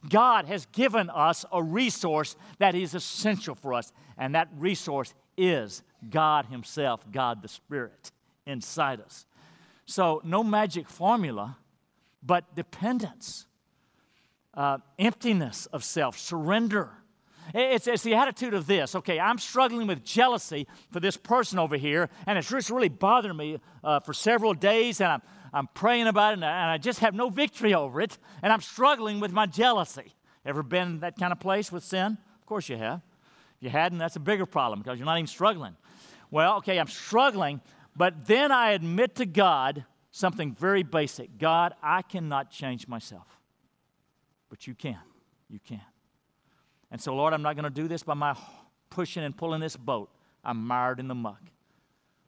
God 0.09 0.45
has 0.45 0.65
given 0.67 1.09
us 1.09 1.45
a 1.51 1.63
resource 1.63 2.35
that 2.57 2.75
is 2.75 2.93
essential 2.93 3.55
for 3.55 3.73
us, 3.73 3.93
and 4.17 4.35
that 4.35 4.49
resource 4.57 5.13
is 5.37 5.83
God 6.09 6.47
Himself, 6.47 7.09
God 7.09 7.41
the 7.41 7.47
Spirit 7.47 8.11
inside 8.45 8.99
us. 8.99 9.25
So, 9.85 10.21
no 10.25 10.43
magic 10.43 10.89
formula, 10.89 11.57
but 12.21 12.55
dependence, 12.55 13.47
uh, 14.53 14.79
emptiness 14.99 15.65
of 15.67 15.85
self, 15.85 16.17
surrender. 16.17 16.91
It's, 17.53 17.87
it's, 17.87 18.03
the 18.03 18.15
attitude 18.15 18.53
of 18.53 18.67
this 18.67 18.95
okay, 18.95 19.19
I'm 19.19 19.37
struggling 19.37 19.87
with 19.87 20.03
jealousy 20.03 20.67
for 20.91 20.99
this 20.99 21.17
person 21.17 21.59
over 21.59 21.77
here, 21.77 22.09
and 22.27 22.37
it's 22.37 22.49
just 22.49 22.69
really 22.69 22.89
bothering 22.89 23.37
me 23.37 23.59
uh, 23.83 23.99
for 23.99 24.13
several 24.13 24.53
days, 24.53 25.01
and 25.01 25.11
I'm, 25.11 25.21
I'm 25.53 25.67
praying 25.73 26.07
about 26.07 26.31
it, 26.31 26.33
and 26.33 26.45
I, 26.45 26.61
and 26.61 26.71
I 26.71 26.77
just 26.77 26.99
have 26.99 27.13
no 27.13 27.29
victory 27.29 27.73
over 27.73 28.01
it, 28.01 28.17
and 28.41 28.53
I'm 28.53 28.61
struggling 28.61 29.19
with 29.19 29.31
my 29.31 29.45
jealousy. 29.45 30.13
Ever 30.45 30.63
been 30.63 30.87
in 30.87 30.99
that 31.01 31.17
kind 31.17 31.31
of 31.31 31.39
place 31.39 31.71
with 31.71 31.83
sin? 31.83 32.17
Of 32.39 32.45
course 32.45 32.69
you 32.69 32.77
have. 32.77 33.01
If 33.57 33.63
you 33.63 33.69
hadn't, 33.69 33.97
that's 33.97 34.15
a 34.15 34.21
bigger 34.21 34.45
problem 34.45 34.79
because 34.79 34.97
you're 34.97 35.05
not 35.05 35.17
even 35.17 35.27
struggling. 35.27 35.75
Well, 36.31 36.57
okay, 36.57 36.79
I'm 36.79 36.87
struggling, 36.87 37.61
but 37.95 38.25
then 38.25 38.51
I 38.51 38.71
admit 38.71 39.15
to 39.15 39.25
God 39.25 39.85
something 40.11 40.55
very 40.55 40.83
basic 40.83 41.37
God, 41.37 41.73
I 41.81 42.01
cannot 42.01 42.51
change 42.51 42.87
myself, 42.87 43.27
but 44.49 44.67
you 44.67 44.75
can. 44.75 44.99
You 45.49 45.59
can. 45.59 45.81
And 46.91 46.99
so, 46.99 47.15
Lord, 47.15 47.33
I'm 47.33 47.41
not 47.41 47.55
going 47.55 47.65
to 47.65 47.69
do 47.69 47.87
this 47.87 48.03
by 48.03 48.13
my 48.13 48.35
pushing 48.89 49.23
and 49.23 49.35
pulling 49.35 49.61
this 49.61 49.77
boat. 49.77 50.09
I'm 50.43 50.65
mired 50.65 50.99
in 50.99 51.07
the 51.07 51.15
muck. 51.15 51.41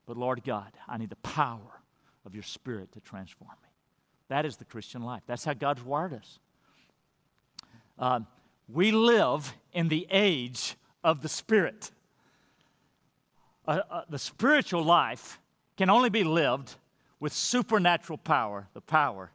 But, 0.05 0.17
Lord 0.17 0.43
God, 0.43 0.71
I 0.87 0.97
need 0.97 1.09
the 1.09 1.15
power 1.17 1.81
of 2.25 2.33
your 2.33 2.43
Spirit 2.43 2.91
to 2.93 2.99
transform 2.99 3.51
me. 3.63 3.69
That 4.29 4.45
is 4.45 4.57
the 4.57 4.65
Christian 4.65 5.01
life. 5.01 5.23
That's 5.25 5.43
how 5.43 5.53
God's 5.53 5.83
wired 5.83 6.13
us. 6.13 6.39
Uh, 7.97 8.21
we 8.71 8.91
live 8.91 9.53
in 9.73 9.89
the 9.89 10.07
age 10.09 10.75
of 11.03 11.21
the 11.21 11.29
Spirit. 11.29 11.91
Uh, 13.67 13.81
uh, 13.89 14.01
the 14.09 14.19
spiritual 14.19 14.83
life 14.83 15.39
can 15.77 15.89
only 15.89 16.09
be 16.09 16.23
lived 16.23 16.75
with 17.19 17.33
supernatural 17.33 18.17
power, 18.17 18.67
the 18.73 18.81
power 18.81 19.31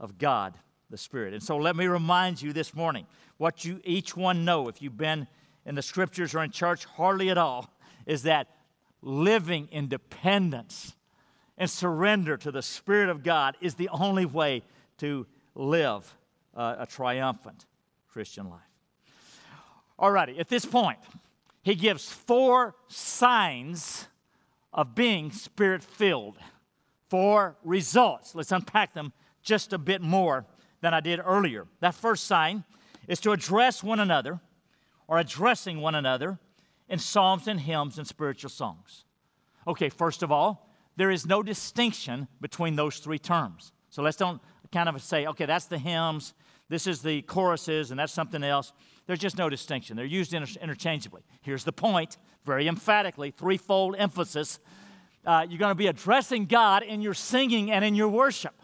of 0.00 0.18
God, 0.18 0.54
the 0.90 0.98
Spirit. 0.98 1.34
And 1.34 1.42
so 1.42 1.56
let 1.56 1.76
me 1.76 1.86
remind 1.86 2.40
you 2.40 2.52
this 2.52 2.74
morning 2.74 3.06
what 3.36 3.64
you 3.64 3.80
each 3.84 4.16
one 4.16 4.44
know 4.44 4.68
if 4.68 4.80
you've 4.82 4.96
been 4.96 5.26
in 5.66 5.74
the 5.74 5.82
scriptures 5.82 6.34
or 6.34 6.42
in 6.42 6.50
church 6.50 6.84
hardly 6.84 7.30
at 7.30 7.38
all 7.38 7.70
is 8.06 8.22
that 8.22 8.48
living 9.02 9.68
in 9.70 9.88
dependence 9.88 10.94
and 11.56 11.68
surrender 11.68 12.36
to 12.36 12.50
the 12.50 12.62
Spirit 12.62 13.10
of 13.10 13.22
God 13.22 13.56
is 13.60 13.74
the 13.74 13.88
only 13.90 14.24
way 14.24 14.62
to 14.98 15.26
live 15.54 16.16
a 16.54 16.86
triumphant 16.88 17.66
Christian 18.08 18.48
life. 18.48 18.60
Alrighty, 19.98 20.40
at 20.40 20.48
this 20.48 20.64
point, 20.64 20.98
he 21.62 21.74
gives 21.74 22.10
four 22.10 22.74
signs 22.88 24.06
of 24.72 24.94
being 24.94 25.30
spirit 25.32 25.82
filled, 25.82 26.38
four 27.08 27.56
results. 27.62 28.34
Let's 28.34 28.52
unpack 28.52 28.94
them 28.94 29.12
just 29.42 29.72
a 29.72 29.78
bit 29.78 30.00
more 30.00 30.46
than 30.80 30.94
I 30.94 31.00
did 31.00 31.20
earlier. 31.24 31.66
That 31.80 31.94
first 31.94 32.26
sign 32.26 32.64
is 33.06 33.20
to 33.20 33.32
address 33.32 33.82
one 33.82 34.00
another 34.00 34.40
or 35.06 35.18
addressing 35.18 35.80
one 35.80 35.94
another 35.94 36.38
in 36.88 36.98
psalms 36.98 37.48
and 37.48 37.60
hymns 37.60 37.98
and 37.98 38.06
spiritual 38.06 38.50
songs. 38.50 39.04
Okay, 39.66 39.88
first 39.88 40.22
of 40.22 40.32
all, 40.32 40.70
there 40.96 41.10
is 41.10 41.26
no 41.26 41.42
distinction 41.42 42.28
between 42.40 42.76
those 42.76 42.98
three 42.98 43.18
terms. 43.18 43.72
So 43.90 44.02
let's 44.02 44.16
don't 44.16 44.40
kind 44.72 44.88
of 44.88 45.02
say, 45.02 45.26
okay, 45.26 45.46
that's 45.46 45.66
the 45.66 45.78
hymns, 45.78 46.34
this 46.68 46.86
is 46.86 47.00
the 47.00 47.22
choruses, 47.22 47.90
and 47.90 47.98
that's 47.98 48.12
something 48.12 48.42
else. 48.42 48.72
There's 49.06 49.18
just 49.18 49.38
no 49.38 49.48
distinction. 49.48 49.96
They're 49.96 50.04
used 50.04 50.34
inter- 50.34 50.60
interchangeably. 50.60 51.22
Here's 51.40 51.64
the 51.64 51.72
point, 51.72 52.18
very 52.44 52.68
emphatically, 52.68 53.30
threefold 53.30 53.96
emphasis. 53.96 54.58
Uh, 55.24 55.46
you're 55.48 55.58
going 55.58 55.70
to 55.70 55.74
be 55.74 55.86
addressing 55.86 56.46
God 56.46 56.82
in 56.82 57.00
your 57.00 57.14
singing 57.14 57.70
and 57.70 57.84
in 57.84 57.94
your 57.94 58.08
worship. 58.08 58.54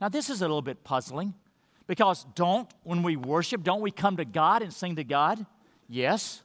Now, 0.00 0.08
this 0.08 0.30
is 0.30 0.40
a 0.40 0.44
little 0.44 0.62
bit 0.62 0.82
puzzling 0.82 1.34
because 1.86 2.26
don't, 2.34 2.68
when 2.82 3.02
we 3.02 3.16
worship, 3.16 3.62
don't 3.62 3.80
we 3.80 3.90
come 3.90 4.16
to 4.16 4.24
God 4.24 4.62
and 4.62 4.72
sing 4.72 4.96
to 4.96 5.04
God? 5.04 5.44
Yes, 5.88 6.42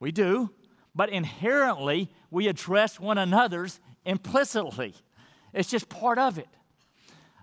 we 0.00 0.12
do. 0.12 0.50
But 0.94 1.10
inherently, 1.10 2.10
we 2.30 2.48
address 2.48 2.98
one 2.98 3.18
another's 3.18 3.80
implicitly. 4.04 4.94
It's 5.52 5.68
just 5.68 5.88
part 5.88 6.18
of 6.18 6.38
it. 6.38 6.48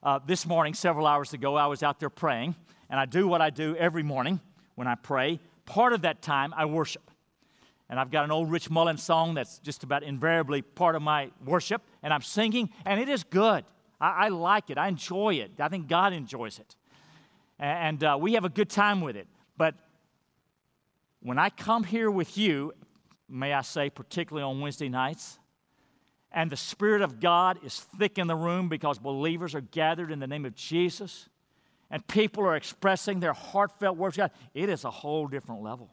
Uh, 0.02 0.20
this 0.25 0.46
morning, 0.46 0.74
several 0.74 1.08
hours 1.08 1.34
ago, 1.34 1.56
I 1.56 1.68
was 1.68 1.84
out 1.84 2.00
there 2.00 2.10
praying, 2.10 2.56
and 2.90 3.00
I 3.00 3.06
do 3.06 3.28
what 3.28 3.42
I 3.42 3.50
do 3.50 3.75
every 3.75 4.04
morning 4.04 4.40
when 4.75 4.88
I 4.88 4.96
pray. 4.96 5.40
Part 5.66 5.94
of 5.94 6.02
that 6.02 6.22
time, 6.22 6.54
I 6.56 6.66
worship. 6.66 7.10
And 7.90 8.00
I've 8.00 8.12
got 8.12 8.24
an 8.24 8.32
old 8.32 8.50
Rich 8.50 8.70
Mullins 8.70 9.04
song 9.04 9.36
that's 9.36 9.60
just 9.60 9.84
about 9.84 10.04
invariably 10.04 10.62
part 10.62 10.96
of 10.96 11.02
my 11.02 11.30
worship, 11.46 11.82
and 12.02 12.13
I'm 12.13 12.22
singing, 12.22 12.70
and 12.86 13.00
it 13.00 13.08
is 13.08 13.24
good. 13.24 13.66
I, 14.02 14.25
I 14.25 14.28
like 14.30 14.70
it, 14.70 14.78
I 14.78 14.88
enjoy 14.88 15.36
it. 15.36 15.52
I 15.60 15.70
think 15.70 15.88
God 15.88 16.12
enjoys 16.12 16.60
it. 16.60 16.75
And 17.63 18.03
uh, 18.03 18.17
we 18.20 18.34
have 18.34 18.43
a 18.43 18.50
good 18.50 18.70
time 18.70 19.00
with 19.00 19.15
it. 19.15 19.25
But 19.55 19.75
when 21.22 21.39
I 21.39 21.50
come 21.50 21.86
here 21.86 22.12
with 22.12 22.38
you, 22.38 22.74
may 23.29 23.53
I 23.53 23.62
say, 23.62 23.89
particularly 23.89 24.43
on 24.43 24.60
Wednesday 24.60 24.89
nights, 24.89 25.39
and 26.29 26.51
the 26.51 26.58
Spirit 26.58 27.01
of 27.01 27.22
God 27.22 27.60
is 27.63 27.79
thick 27.98 28.17
in 28.17 28.27
the 28.27 28.36
room 28.36 28.67
because 28.67 29.00
believers 29.00 29.55
are 29.55 29.62
gathered 29.62 30.12
in 30.12 30.20
the 30.20 30.27
name 30.27 30.43
of 30.43 30.55
Jesus, 30.55 31.29
and 31.89 32.05
people 32.05 32.43
are 32.43 32.58
expressing 32.58 33.22
their 33.22 33.32
heartfelt 33.32 33.96
words, 33.96 34.17
God, 34.17 34.32
it 34.53 34.67
is 34.67 34.84
a 34.84 34.91
whole 34.91 35.27
different 35.27 35.62
level. 35.63 35.89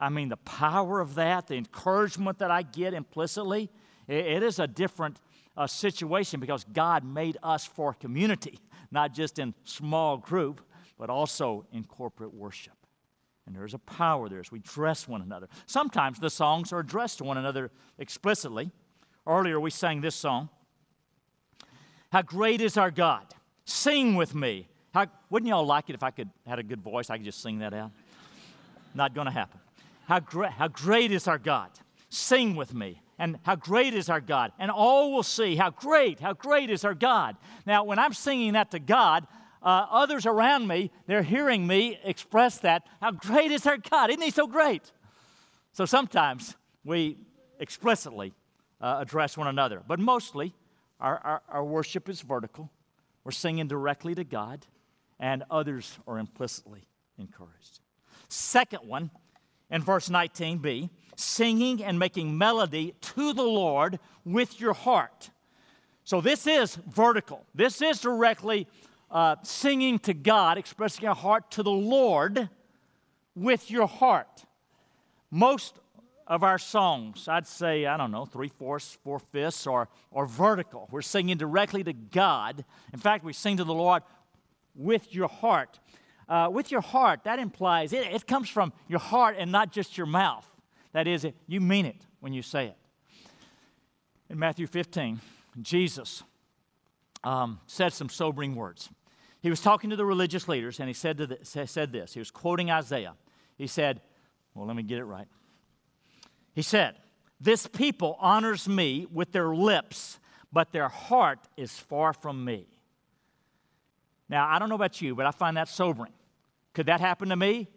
I 0.00 0.08
mean, 0.08 0.30
the 0.30 0.36
power 0.38 0.98
of 0.98 1.14
that, 1.14 1.46
the 1.46 1.54
encouragement 1.54 2.40
that 2.40 2.50
I 2.50 2.62
get 2.62 2.92
implicitly, 2.92 3.70
it, 4.08 4.26
it 4.26 4.42
is 4.42 4.58
a 4.58 4.66
different 4.66 5.20
uh, 5.56 5.68
situation 5.68 6.40
because 6.40 6.64
God 6.64 7.04
made 7.04 7.36
us 7.40 7.64
for 7.64 7.94
community, 7.94 8.58
not 8.90 9.12
just 9.12 9.38
in 9.38 9.54
small 9.64 10.16
group, 10.16 10.60
but 10.98 11.10
also 11.10 11.66
in 11.72 11.84
corporate 11.84 12.34
worship. 12.34 12.74
And 13.46 13.54
there's 13.54 13.74
a 13.74 13.78
power 13.78 14.28
there 14.28 14.40
as 14.40 14.50
we 14.50 14.58
dress 14.58 15.06
one 15.06 15.22
another. 15.22 15.48
Sometimes 15.66 16.18
the 16.18 16.30
songs 16.30 16.72
are 16.72 16.80
addressed 16.80 17.18
to 17.18 17.24
one 17.24 17.38
another 17.38 17.70
explicitly. 17.98 18.70
Earlier 19.26 19.60
we 19.60 19.70
sang 19.70 20.00
this 20.00 20.14
song 20.14 20.48
How 22.10 22.22
great 22.22 22.60
is 22.60 22.76
our 22.76 22.90
God! 22.90 23.26
Sing 23.64 24.14
with 24.14 24.34
me. 24.34 24.68
How, 24.94 25.06
wouldn't 25.28 25.48
y'all 25.48 25.66
like 25.66 25.90
it 25.90 25.94
if 25.94 26.02
I 26.02 26.10
could 26.10 26.30
had 26.46 26.58
a 26.58 26.62
good 26.62 26.80
voice? 26.80 27.10
I 27.10 27.16
could 27.16 27.26
just 27.26 27.42
sing 27.42 27.58
that 27.58 27.74
out. 27.74 27.90
Not 28.94 29.14
going 29.14 29.26
to 29.26 29.32
happen. 29.32 29.60
How, 30.06 30.20
gra- 30.20 30.50
how 30.50 30.68
great 30.68 31.12
is 31.12 31.28
our 31.28 31.38
God! 31.38 31.70
Sing 32.08 32.56
with 32.56 32.72
me. 32.72 33.02
And 33.18 33.38
how 33.42 33.56
great 33.56 33.94
is 33.94 34.08
our 34.10 34.20
God! 34.20 34.52
And 34.58 34.70
all 34.70 35.12
will 35.12 35.22
see 35.22 35.56
how 35.56 35.70
great, 35.70 36.20
how 36.20 36.34
great 36.34 36.70
is 36.70 36.84
our 36.84 36.94
God. 36.94 37.36
Now, 37.66 37.84
when 37.84 37.98
I'm 37.98 38.12
singing 38.12 38.52
that 38.52 38.70
to 38.72 38.78
God, 38.78 39.26
uh, 39.62 39.86
others 39.90 40.26
around 40.26 40.66
me, 40.66 40.90
they're 41.06 41.22
hearing 41.22 41.66
me 41.66 41.98
express 42.04 42.58
that. 42.58 42.82
How 43.00 43.12
great 43.12 43.50
is 43.52 43.66
our 43.66 43.78
God! 43.78 44.10
Isn't 44.10 44.22
He 44.22 44.30
so 44.30 44.46
great? 44.46 44.92
So 45.72 45.86
sometimes 45.86 46.56
we 46.84 47.16
explicitly 47.58 48.32
uh, 48.80 48.98
address 49.00 49.36
one 49.36 49.48
another. 49.48 49.82
But 49.86 49.98
mostly, 49.98 50.54
our, 51.00 51.18
our, 51.18 51.42
our 51.48 51.64
worship 51.64 52.08
is 52.08 52.20
vertical. 52.20 52.70
We're 53.24 53.32
singing 53.32 53.66
directly 53.66 54.14
to 54.14 54.24
God, 54.24 54.66
and 55.18 55.42
others 55.50 55.98
are 56.06 56.18
implicitly 56.18 56.86
encouraged. 57.18 57.80
Second 58.28 58.80
one 58.86 59.10
in 59.70 59.82
verse 59.82 60.08
19b, 60.08 60.90
singing 61.16 61.82
and 61.82 61.98
making 61.98 62.38
melody 62.38 62.94
to 63.00 63.32
the 63.32 63.42
Lord 63.42 63.98
with 64.24 64.60
your 64.60 64.74
heart. 64.74 65.30
So 66.04 66.20
this 66.20 66.46
is 66.46 66.76
vertical. 66.76 67.44
This 67.54 67.82
is 67.82 68.00
directly 68.00 68.68
uh, 69.10 69.36
singing 69.42 69.98
to 70.00 70.14
God, 70.14 70.58
expressing 70.58 71.08
our 71.08 71.14
heart 71.14 71.50
to 71.52 71.62
the 71.62 71.70
Lord 71.70 72.48
with 73.34 73.70
your 73.70 73.86
heart. 73.88 74.44
Most 75.30 75.80
of 76.26 76.42
our 76.42 76.58
songs, 76.58 77.28
I'd 77.28 77.46
say, 77.46 77.86
I 77.86 77.96
don't 77.96 78.10
know, 78.10 78.24
three 78.24 78.48
fourths, 78.48 78.98
four 79.04 79.18
fifths, 79.18 79.66
or, 79.66 79.88
or 80.10 80.26
vertical. 80.26 80.88
We're 80.90 81.02
singing 81.02 81.36
directly 81.36 81.84
to 81.84 81.92
God. 81.92 82.64
In 82.92 82.98
fact, 82.98 83.24
we 83.24 83.32
sing 83.32 83.56
to 83.58 83.64
the 83.64 83.74
Lord 83.74 84.02
with 84.74 85.14
your 85.14 85.28
heart. 85.28 85.78
Uh, 86.28 86.48
with 86.52 86.72
your 86.72 86.80
heart, 86.80 87.20
that 87.24 87.38
implies 87.38 87.92
it, 87.92 88.06
it 88.06 88.26
comes 88.26 88.48
from 88.48 88.72
your 88.88 88.98
heart 88.98 89.36
and 89.38 89.52
not 89.52 89.70
just 89.70 89.96
your 89.96 90.06
mouth. 90.06 90.48
That 90.96 91.06
is, 91.06 91.26
you 91.46 91.60
mean 91.60 91.84
it 91.84 92.06
when 92.20 92.32
you 92.32 92.40
say 92.40 92.68
it. 92.68 92.76
In 94.30 94.38
Matthew 94.38 94.66
15, 94.66 95.20
Jesus 95.60 96.22
um, 97.22 97.60
said 97.66 97.92
some 97.92 98.08
sobering 98.08 98.54
words. 98.54 98.88
He 99.42 99.50
was 99.50 99.60
talking 99.60 99.90
to 99.90 99.96
the 99.96 100.06
religious 100.06 100.48
leaders 100.48 100.80
and 100.80 100.88
he 100.88 100.94
said, 100.94 101.18
to 101.18 101.26
the, 101.26 101.38
said 101.44 101.92
this. 101.92 102.14
He 102.14 102.18
was 102.18 102.30
quoting 102.30 102.70
Isaiah. 102.70 103.12
He 103.58 103.66
said, 103.66 104.00
Well, 104.54 104.66
let 104.66 104.74
me 104.74 104.82
get 104.82 104.96
it 104.96 105.04
right. 105.04 105.28
He 106.54 106.62
said, 106.62 106.94
This 107.38 107.66
people 107.66 108.16
honors 108.18 108.66
me 108.66 109.06
with 109.12 109.32
their 109.32 109.54
lips, 109.54 110.18
but 110.50 110.72
their 110.72 110.88
heart 110.88 111.40
is 111.58 111.72
far 111.72 112.14
from 112.14 112.42
me. 112.42 112.68
Now, 114.30 114.48
I 114.48 114.58
don't 114.58 114.70
know 114.70 114.76
about 114.76 115.02
you, 115.02 115.14
but 115.14 115.26
I 115.26 115.30
find 115.30 115.58
that 115.58 115.68
sobering. 115.68 116.14
Could 116.72 116.86
that 116.86 117.02
happen 117.02 117.28
to 117.28 117.36
me? 117.36 117.68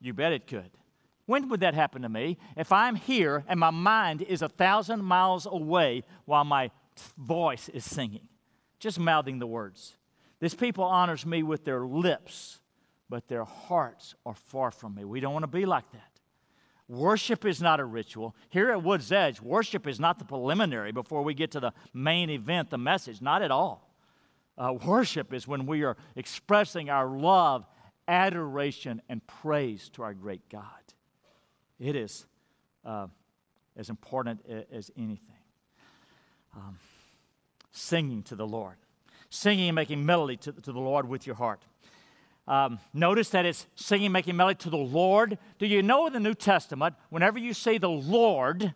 You 0.00 0.14
bet 0.14 0.32
it 0.32 0.46
could. 0.46 0.70
When 1.28 1.50
would 1.50 1.60
that 1.60 1.74
happen 1.74 2.00
to 2.02 2.08
me? 2.08 2.38
If 2.56 2.72
I'm 2.72 2.94
here 2.94 3.44
and 3.46 3.60
my 3.60 3.68
mind 3.68 4.22
is 4.22 4.40
a 4.40 4.48
thousand 4.48 5.04
miles 5.04 5.44
away 5.44 6.04
while 6.24 6.42
my 6.42 6.70
voice 7.18 7.68
is 7.68 7.84
singing, 7.84 8.28
just 8.80 8.98
mouthing 8.98 9.38
the 9.38 9.46
words. 9.46 9.98
This 10.40 10.54
people 10.54 10.84
honors 10.84 11.26
me 11.26 11.42
with 11.42 11.66
their 11.66 11.84
lips, 11.84 12.60
but 13.10 13.28
their 13.28 13.44
hearts 13.44 14.14
are 14.24 14.32
far 14.32 14.70
from 14.70 14.94
me. 14.94 15.04
We 15.04 15.20
don't 15.20 15.34
want 15.34 15.42
to 15.42 15.48
be 15.48 15.66
like 15.66 15.92
that. 15.92 16.18
Worship 16.88 17.44
is 17.44 17.60
not 17.60 17.78
a 17.78 17.84
ritual. 17.84 18.34
Here 18.48 18.70
at 18.70 18.82
Woods 18.82 19.12
Edge, 19.12 19.42
worship 19.42 19.86
is 19.86 20.00
not 20.00 20.18
the 20.18 20.24
preliminary 20.24 20.92
before 20.92 21.22
we 21.22 21.34
get 21.34 21.50
to 21.50 21.60
the 21.60 21.74
main 21.92 22.30
event, 22.30 22.70
the 22.70 22.78
message. 22.78 23.20
Not 23.20 23.42
at 23.42 23.50
all. 23.50 23.94
Uh, 24.56 24.72
worship 24.82 25.34
is 25.34 25.46
when 25.46 25.66
we 25.66 25.82
are 25.82 25.98
expressing 26.16 26.88
our 26.88 27.06
love, 27.06 27.66
adoration, 28.08 29.02
and 29.10 29.26
praise 29.26 29.90
to 29.90 30.02
our 30.02 30.14
great 30.14 30.48
God. 30.48 30.64
It 31.78 31.96
is 31.96 32.26
uh, 32.84 33.06
as 33.76 33.88
important 33.88 34.40
as 34.72 34.90
anything. 34.96 35.36
Um, 36.56 36.78
singing 37.70 38.22
to 38.24 38.34
the 38.34 38.46
Lord, 38.46 38.76
singing 39.30 39.68
and 39.68 39.76
making 39.76 40.04
melody 40.04 40.36
to, 40.38 40.52
to 40.52 40.72
the 40.72 40.80
Lord 40.80 41.08
with 41.08 41.26
your 41.26 41.36
heart. 41.36 41.62
Um, 42.48 42.80
notice 42.94 43.28
that 43.30 43.44
it's 43.44 43.66
singing, 43.74 44.10
making 44.10 44.36
melody 44.36 44.56
to 44.60 44.70
the 44.70 44.76
Lord. 44.76 45.38
Do 45.58 45.66
you 45.66 45.82
know 45.82 46.06
in 46.06 46.12
the 46.12 46.20
New 46.20 46.34
Testament, 46.34 46.94
whenever 47.10 47.38
you 47.38 47.52
say 47.52 47.78
the 47.78 47.90
Lord, 47.90 48.72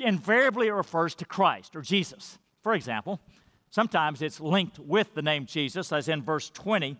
invariably 0.00 0.66
it 0.66 0.72
refers 0.72 1.14
to 1.16 1.24
Christ 1.24 1.76
or 1.76 1.80
Jesus. 1.80 2.38
For 2.62 2.74
example, 2.74 3.20
sometimes 3.70 4.20
it's 4.20 4.40
linked 4.40 4.78
with 4.78 5.14
the 5.14 5.22
name 5.22 5.46
Jesus, 5.46 5.92
as 5.92 6.08
in 6.08 6.22
verse 6.22 6.50
20, 6.50 6.96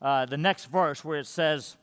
uh, 0.00 0.26
the 0.26 0.36
next 0.36 0.66
verse 0.66 1.04
where 1.04 1.20
it 1.20 1.26
says, 1.26 1.76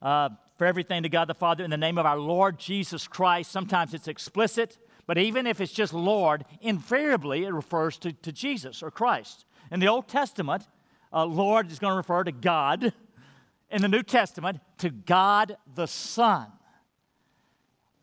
uh, 0.00 0.30
For 0.56 0.66
everything 0.66 1.02
to 1.02 1.08
God 1.08 1.28
the 1.28 1.34
Father 1.34 1.64
in 1.64 1.70
the 1.70 1.76
name 1.76 1.98
of 1.98 2.06
our 2.06 2.18
Lord 2.18 2.58
Jesus 2.58 3.06
Christ. 3.06 3.52
Sometimes 3.52 3.92
it's 3.92 4.08
explicit, 4.08 4.78
but 5.06 5.18
even 5.18 5.46
if 5.46 5.60
it's 5.60 5.72
just 5.72 5.92
Lord, 5.92 6.44
invariably 6.62 7.44
it 7.44 7.52
refers 7.52 7.98
to, 7.98 8.12
to 8.12 8.32
Jesus 8.32 8.82
or 8.82 8.90
Christ. 8.90 9.44
In 9.70 9.80
the 9.80 9.88
Old 9.88 10.08
Testament, 10.08 10.66
uh, 11.12 11.26
Lord 11.26 11.70
is 11.70 11.78
going 11.78 11.92
to 11.92 11.96
refer 11.96 12.24
to 12.24 12.32
God. 12.32 12.92
In 13.70 13.82
the 13.82 13.88
New 13.88 14.02
Testament, 14.02 14.60
to 14.78 14.90
God 14.90 15.56
the 15.74 15.86
Son. 15.86 16.46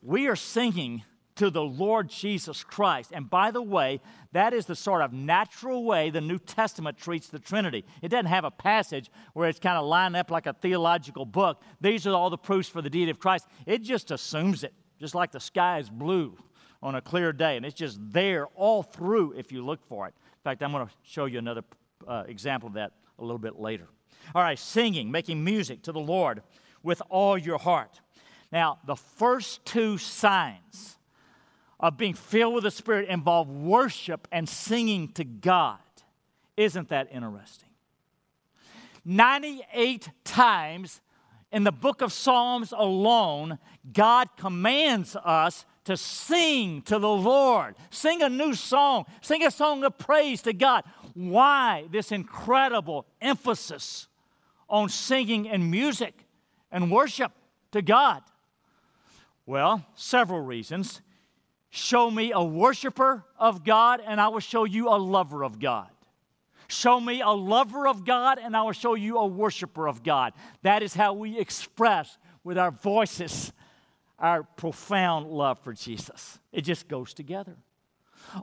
We 0.01 0.27
are 0.27 0.35
singing 0.35 1.03
to 1.35 1.49
the 1.49 1.63
Lord 1.63 2.09
Jesus 2.09 2.63
Christ. 2.63 3.11
And 3.13 3.29
by 3.29 3.51
the 3.51 3.61
way, 3.61 4.01
that 4.31 4.53
is 4.53 4.65
the 4.65 4.75
sort 4.75 5.01
of 5.01 5.13
natural 5.13 5.83
way 5.83 6.09
the 6.09 6.21
New 6.21 6.39
Testament 6.39 6.97
treats 6.97 7.27
the 7.27 7.39
Trinity. 7.39 7.85
It 8.01 8.09
doesn't 8.09 8.27
have 8.27 8.45
a 8.45 8.51
passage 8.51 9.09
where 9.33 9.49
it's 9.49 9.59
kind 9.59 9.77
of 9.77 9.85
lined 9.85 10.15
up 10.15 10.31
like 10.31 10.45
a 10.45 10.53
theological 10.53 11.25
book. 11.25 11.61
These 11.81 12.05
are 12.07 12.13
all 12.13 12.29
the 12.29 12.37
proofs 12.37 12.69
for 12.69 12.81
the 12.81 12.89
deity 12.89 13.11
of 13.11 13.19
Christ. 13.19 13.47
It 13.65 13.81
just 13.81 14.11
assumes 14.11 14.63
it, 14.63 14.73
just 14.99 15.15
like 15.15 15.31
the 15.31 15.39
sky 15.39 15.79
is 15.79 15.89
blue 15.89 16.37
on 16.81 16.95
a 16.95 17.01
clear 17.01 17.33
day. 17.33 17.57
And 17.57 17.65
it's 17.65 17.75
just 17.75 17.99
there 18.01 18.47
all 18.55 18.83
through 18.83 19.33
if 19.33 19.51
you 19.51 19.65
look 19.65 19.83
for 19.87 20.07
it. 20.07 20.13
In 20.19 20.43
fact, 20.43 20.61
I'm 20.61 20.71
going 20.71 20.85
to 20.85 20.93
show 21.03 21.25
you 21.25 21.39
another 21.39 21.63
uh, 22.07 22.23
example 22.27 22.67
of 22.67 22.73
that 22.75 22.91
a 23.19 23.23
little 23.23 23.39
bit 23.39 23.59
later. 23.59 23.87
All 24.35 24.41
right, 24.41 24.59
singing, 24.59 25.11
making 25.11 25.43
music 25.43 25.83
to 25.83 25.91
the 25.91 25.99
Lord 25.99 26.43
with 26.81 27.01
all 27.09 27.37
your 27.37 27.57
heart. 27.57 28.01
Now, 28.51 28.79
the 28.85 28.95
first 28.95 29.65
two 29.65 29.97
signs 29.97 30.97
of 31.83 31.97
being 31.97 32.13
filled 32.13 32.53
with 32.53 32.63
the 32.63 32.71
Spirit 32.71 33.09
involve 33.09 33.49
worship 33.49 34.25
and 34.31 34.47
singing 34.47 35.09
to 35.09 35.25
God. 35.25 35.79
Isn't 36.55 36.87
that 36.87 37.09
interesting? 37.11 37.67
98 39.03 40.07
times 40.23 41.01
in 41.51 41.65
the 41.65 41.73
book 41.73 42.01
of 42.01 42.13
Psalms 42.13 42.71
alone, 42.71 43.59
God 43.91 44.29
commands 44.37 45.17
us 45.25 45.65
to 45.83 45.97
sing 45.97 46.83
to 46.83 46.97
the 46.99 47.09
Lord. 47.09 47.75
Sing 47.89 48.21
a 48.21 48.29
new 48.29 48.53
song. 48.53 49.03
Sing 49.21 49.45
a 49.45 49.51
song 49.51 49.83
of 49.83 49.97
praise 49.97 50.41
to 50.43 50.53
God. 50.53 50.85
Why 51.13 51.87
this 51.91 52.13
incredible 52.13 53.05
emphasis 53.21 54.07
on 54.69 54.87
singing 54.87 55.49
and 55.49 55.69
music 55.69 56.13
and 56.71 56.89
worship 56.89 57.33
to 57.73 57.81
God? 57.81 58.23
Well, 59.45 59.85
several 59.95 60.39
reasons. 60.39 61.01
Show 61.75 62.11
me 62.11 62.31
a 62.31 62.43
worshiper 62.43 63.25
of 63.39 63.63
God, 63.63 63.99
and 64.05 64.21
I 64.21 64.27
will 64.27 64.41
show 64.41 64.63
you 64.63 64.89
a 64.89 64.97
lover 64.97 65.43
of 65.43 65.57
God. 65.57 65.89
Show 66.67 66.99
me 66.99 67.21
a 67.21 67.31
lover 67.31 67.87
of 67.87 68.05
God, 68.05 68.37
and 68.37 68.55
I 68.55 68.61
will 68.61 68.73
show 68.73 68.93
you 68.93 69.17
a 69.17 69.25
worshiper 69.25 69.87
of 69.87 70.03
God. 70.03 70.33
That 70.61 70.83
is 70.83 70.93
how 70.93 71.13
we 71.13 71.39
express 71.39 72.19
with 72.43 72.59
our 72.59 72.69
voices 72.69 73.51
our 74.19 74.43
profound 74.43 75.31
love 75.31 75.57
for 75.63 75.73
Jesus. 75.73 76.37
It 76.51 76.61
just 76.61 76.87
goes 76.87 77.11
together. 77.11 77.57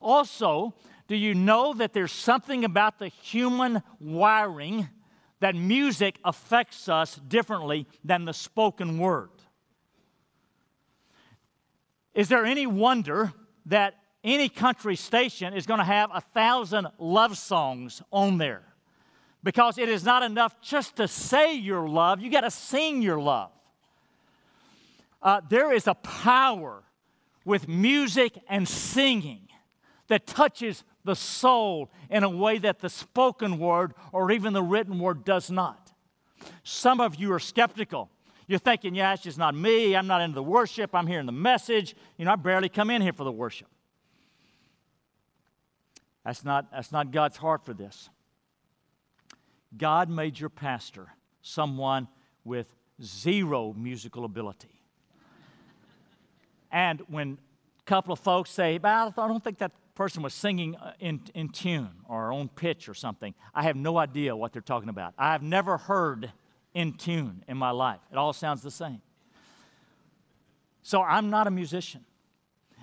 Also, 0.02 0.74
do 1.06 1.14
you 1.14 1.32
know 1.32 1.72
that 1.74 1.92
there's 1.92 2.10
something 2.10 2.64
about 2.64 2.98
the 2.98 3.06
human 3.06 3.80
wiring 4.00 4.88
that 5.38 5.54
music 5.54 6.18
affects 6.24 6.88
us 6.88 7.14
differently 7.28 7.86
than 8.04 8.24
the 8.24 8.34
spoken 8.34 8.98
word? 8.98 9.30
Is 12.14 12.28
there 12.28 12.44
any 12.44 12.66
wonder 12.66 13.32
that 13.66 13.94
any 14.22 14.48
country 14.48 14.96
station 14.96 15.54
is 15.54 15.66
going 15.66 15.78
to 15.78 15.84
have 15.84 16.10
a 16.12 16.20
thousand 16.20 16.88
love 16.98 17.38
songs 17.38 18.02
on 18.10 18.38
there? 18.38 18.62
Because 19.42 19.78
it 19.78 19.88
is 19.88 20.04
not 20.04 20.22
enough 20.22 20.60
just 20.60 20.96
to 20.96 21.08
say 21.08 21.54
your 21.54 21.88
love, 21.88 22.20
you 22.20 22.30
got 22.30 22.42
to 22.42 22.50
sing 22.50 23.00
your 23.00 23.20
love. 23.20 23.50
Uh, 25.22 25.40
there 25.48 25.72
is 25.72 25.86
a 25.86 25.94
power 25.94 26.82
with 27.44 27.68
music 27.68 28.38
and 28.48 28.68
singing 28.68 29.48
that 30.08 30.26
touches 30.26 30.84
the 31.04 31.14
soul 31.14 31.90
in 32.10 32.22
a 32.22 32.28
way 32.28 32.58
that 32.58 32.80
the 32.80 32.88
spoken 32.88 33.58
word 33.58 33.94
or 34.12 34.30
even 34.30 34.52
the 34.52 34.62
written 34.62 34.98
word 34.98 35.24
does 35.24 35.50
not. 35.50 35.92
Some 36.62 37.00
of 37.00 37.16
you 37.16 37.32
are 37.32 37.38
skeptical. 37.38 38.10
You're 38.50 38.58
thinking, 38.58 38.96
yeah, 38.96 39.12
it's 39.12 39.22
just 39.22 39.38
not 39.38 39.54
me. 39.54 39.94
I'm 39.94 40.08
not 40.08 40.22
into 40.22 40.34
the 40.34 40.42
worship. 40.42 40.92
I'm 40.92 41.06
hearing 41.06 41.26
the 41.26 41.30
message. 41.30 41.94
You 42.18 42.24
know, 42.24 42.32
I 42.32 42.34
barely 42.34 42.68
come 42.68 42.90
in 42.90 43.00
here 43.00 43.12
for 43.12 43.22
the 43.22 43.30
worship. 43.30 43.68
That's 46.24 46.44
not, 46.44 46.68
that's 46.72 46.90
not 46.90 47.12
God's 47.12 47.36
heart 47.36 47.64
for 47.64 47.72
this. 47.72 48.10
God 49.78 50.10
made 50.10 50.36
your 50.36 50.48
pastor 50.48 51.06
someone 51.42 52.08
with 52.42 52.66
zero 53.00 53.72
musical 53.78 54.24
ability. 54.24 54.82
And 56.72 57.02
when 57.06 57.38
a 57.78 57.84
couple 57.84 58.12
of 58.12 58.18
folks 58.18 58.50
say, 58.50 58.80
I 58.82 59.12
don't 59.14 59.44
think 59.44 59.58
that 59.58 59.70
person 59.94 60.24
was 60.24 60.34
singing 60.34 60.74
uh, 60.74 60.94
in, 60.98 61.20
in 61.34 61.50
tune 61.50 61.90
or 62.08 62.32
on 62.32 62.48
pitch 62.48 62.88
or 62.88 62.94
something, 62.94 63.32
I 63.54 63.62
have 63.62 63.76
no 63.76 63.96
idea 63.96 64.34
what 64.34 64.52
they're 64.52 64.60
talking 64.60 64.88
about. 64.88 65.14
I 65.16 65.30
have 65.30 65.42
never 65.44 65.76
heard 65.76 66.32
in 66.74 66.92
tune 66.94 67.44
in 67.48 67.56
my 67.56 67.70
life. 67.70 68.00
It 68.10 68.16
all 68.16 68.32
sounds 68.32 68.62
the 68.62 68.70
same. 68.70 69.02
So 70.82 71.02
I'm 71.02 71.30
not 71.30 71.46
a 71.46 71.50
musician. 71.50 72.04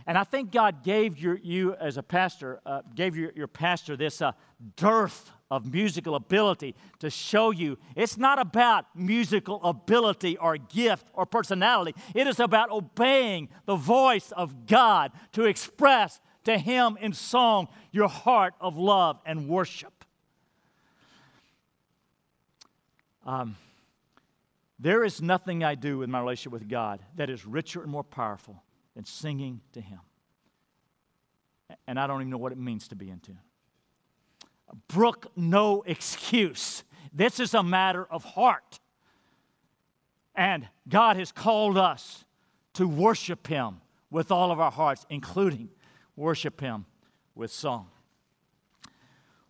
And 0.05 0.17
I 0.17 0.23
think 0.23 0.51
God 0.51 0.83
gave 0.83 1.17
your, 1.17 1.37
you 1.43 1.75
as 1.75 1.97
a 1.97 2.03
pastor, 2.03 2.61
uh, 2.65 2.81
gave 2.95 3.17
your, 3.17 3.31
your 3.35 3.47
pastor 3.47 3.97
this 3.97 4.21
uh, 4.21 4.31
dearth 4.77 5.31
of 5.51 5.71
musical 5.71 6.15
ability 6.15 6.75
to 6.99 7.09
show 7.09 7.51
you 7.51 7.77
it's 7.95 8.17
not 8.17 8.39
about 8.39 8.85
musical 8.95 9.61
ability 9.63 10.37
or 10.37 10.57
gift 10.57 11.07
or 11.13 11.25
personality. 11.25 11.93
It 12.15 12.27
is 12.27 12.39
about 12.39 12.71
obeying 12.71 13.49
the 13.65 13.75
voice 13.75 14.31
of 14.31 14.65
God 14.65 15.11
to 15.33 15.43
express 15.43 16.21
to 16.45 16.57
Him 16.57 16.97
in 17.01 17.11
song 17.11 17.67
your 17.91 18.07
heart 18.07 18.53
of 18.61 18.77
love 18.77 19.19
and 19.25 19.49
worship. 19.49 20.05
Um, 23.25 23.57
there 24.79 25.03
is 25.03 25.21
nothing 25.21 25.63
I 25.63 25.75
do 25.75 26.03
in 26.03 26.11
my 26.11 26.19
relationship 26.19 26.51
with 26.51 26.69
God 26.69 27.01
that 27.15 27.29
is 27.29 27.45
richer 27.45 27.81
and 27.81 27.91
more 27.91 28.03
powerful 28.03 28.63
than 28.95 29.05
singing 29.05 29.61
to 29.73 29.81
Him. 29.81 29.99
And 31.87 31.99
I 31.99 32.07
don't 32.07 32.21
even 32.21 32.29
know 32.29 32.37
what 32.37 32.51
it 32.51 32.57
means 32.57 32.87
to 32.89 32.95
be 32.95 33.09
in 33.09 33.19
tune. 33.19 33.39
Brook 34.87 35.31
no 35.35 35.81
excuse. 35.85 36.83
This 37.11 37.39
is 37.39 37.53
a 37.53 37.63
matter 37.63 38.05
of 38.05 38.23
heart. 38.23 38.79
And 40.35 40.67
God 40.87 41.17
has 41.17 41.31
called 41.31 41.77
us 41.77 42.25
to 42.73 42.87
worship 42.87 43.47
Him 43.47 43.81
with 44.11 44.31
all 44.31 44.51
of 44.51 44.59
our 44.59 44.71
hearts, 44.71 45.05
including 45.09 45.69
worship 46.15 46.61
Him 46.61 46.85
with 47.33 47.51
song. 47.51 47.87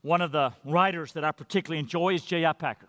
One 0.02 0.22
of 0.22 0.32
the 0.32 0.54
writers 0.64 1.12
that 1.14 1.26
I 1.26 1.32
particularly 1.32 1.80
enjoy 1.80 2.14
is 2.14 2.24
J.I. 2.24 2.54
Packer. 2.54 2.88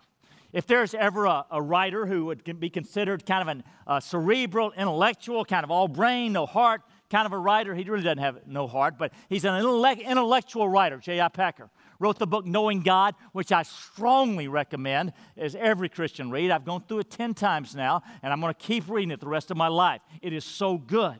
If 0.51 0.65
there's 0.65 0.95
ever 0.95 1.25
a, 1.25 1.45
a, 1.51 1.61
writer 1.61 2.07
who 2.07 2.25
would 2.25 2.59
be 2.59 2.71
considered 2.71 3.25
kind 3.25 3.47
of 3.47 3.63
a 3.85 4.01
cerebral, 4.01 4.71
intellectual, 4.71 5.45
kind 5.45 5.63
of 5.63 5.69
all 5.69 5.87
brain, 5.87 6.33
no 6.33 6.47
heart, 6.47 6.81
kind 7.09 7.25
of 7.25 7.33
a 7.33 7.37
writer, 7.37 7.75
he 7.75 7.83
really 7.83 8.03
doesn't 8.03 8.17
have 8.17 8.47
no 8.47 8.67
heart, 8.67 8.95
but 8.97 9.11
he's 9.29 9.45
an 9.45 9.55
intellectual 9.55 10.67
writer, 10.67 10.97
J.I. 10.97 11.27
Packer. 11.29 11.69
Wrote 11.99 12.17
the 12.17 12.25
book 12.25 12.45
Knowing 12.45 12.81
God, 12.81 13.13
which 13.31 13.51
I 13.51 13.63
strongly 13.63 14.47
recommend 14.47 15.13
as 15.37 15.53
every 15.53 15.89
Christian 15.89 16.31
read. 16.31 16.49
I've 16.49 16.65
gone 16.65 16.83
through 16.87 16.99
it 16.99 17.11
10 17.11 17.33
times 17.33 17.75
now, 17.75 18.01
and 18.23 18.31
I'm 18.31 18.39
going 18.39 18.53
to 18.53 18.59
keep 18.59 18.87
reading 18.87 19.11
it 19.11 19.19
the 19.19 19.27
rest 19.27 19.51
of 19.51 19.57
my 19.57 19.67
life. 19.67 20.01
It 20.21 20.33
is 20.33 20.45
so 20.45 20.77
good. 20.77 21.19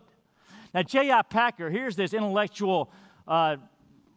Now, 0.73 0.83
J.I. 0.83 1.21
Packer, 1.23 1.69
here's 1.69 1.95
this 1.95 2.13
intellectual 2.13 2.91
uh, 3.27 3.57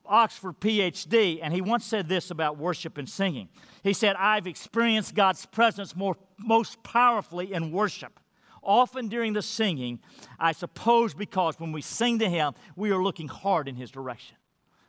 Oxford 0.07 0.61
PhD, 0.61 1.39
and 1.43 1.55
he 1.55 1.61
once 1.61 1.85
said 1.85 2.09
this 2.09 2.31
about 2.31 2.59
worship 2.59 2.99
and 2.99 3.09
singing. 3.09 3.49
He 3.83 3.93
said, 3.93 4.17
I've 4.17 4.47
experienced 4.47 5.15
God's 5.15 5.47
presence 5.47 5.97
more, 5.97 6.17
most 6.39 6.83
powerfully 6.83 7.53
in 7.53 7.73
worship. 7.73 8.19
Often 8.63 9.09
during 9.09 9.33
the 9.33 9.43
singing, 9.43 10.01
I 10.39 10.53
suppose 10.53 11.15
because 11.15 11.59
when 11.59 11.73
we 11.73 11.83
sing 11.83 12.19
to 12.21 12.29
Him, 12.29 12.55
we 12.77 12.91
are 12.93 13.03
looking 13.03 13.29
hard 13.29 13.69
in 13.69 13.75
His 13.75 13.91
direction. 13.91 14.37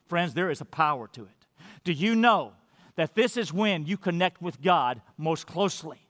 Friends, 0.08 0.34
there 0.34 0.52
is 0.52 0.62
a 0.62 0.66
power 0.66 1.08
to 1.14 1.24
it. 1.24 1.48
Do 1.84 1.92
you 1.92 2.16
know 2.16 2.54
that 2.96 3.16
this 3.16 3.36
is 3.36 3.52
when 3.52 3.86
you 3.86 3.98
connect 3.98 4.42
with 4.42 4.62
God 4.62 5.02
most 5.18 5.48
closely? 5.48 6.08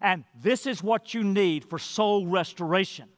And 0.00 0.24
this 0.40 0.66
is 0.66 0.82
what 0.82 1.14
you 1.14 1.24
need 1.24 1.64
for 1.64 1.78
soul 1.78 2.26
restoration. 2.26 3.08